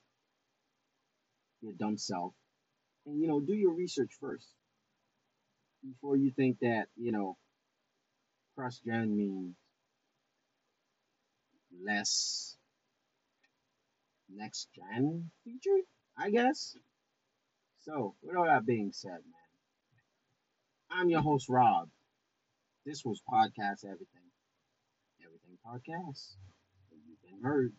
your 1.61 1.73
dumb 1.73 1.97
self, 1.97 2.33
and 3.05 3.19
you 3.21 3.27
know, 3.27 3.39
do 3.41 3.53
your 3.53 3.73
research 3.73 4.11
first 4.19 4.47
before 5.83 6.17
you 6.17 6.31
think 6.31 6.59
that 6.59 6.87
you 6.97 7.11
know 7.11 7.37
cross 8.55 8.79
gen 8.79 9.15
means 9.17 9.55
less 11.83 12.57
next 14.29 14.69
gen 14.75 15.31
feature, 15.43 15.81
I 16.15 16.29
guess. 16.29 16.77
So, 17.77 18.15
with 18.21 18.35
all 18.35 18.45
that 18.47 18.65
being 18.65 18.91
said, 18.91 19.23
man, 19.23 19.49
I'm 20.89 21.09
your 21.09 21.21
host, 21.21 21.47
Rob. 21.49 21.89
This 22.85 23.03
was 23.05 23.21
Podcast 23.29 23.85
Everything. 23.85 24.31
Everything 25.23 25.57
Podcast. 25.65 26.35
You've 26.91 27.21
been 27.23 27.41
heard. 27.43 27.73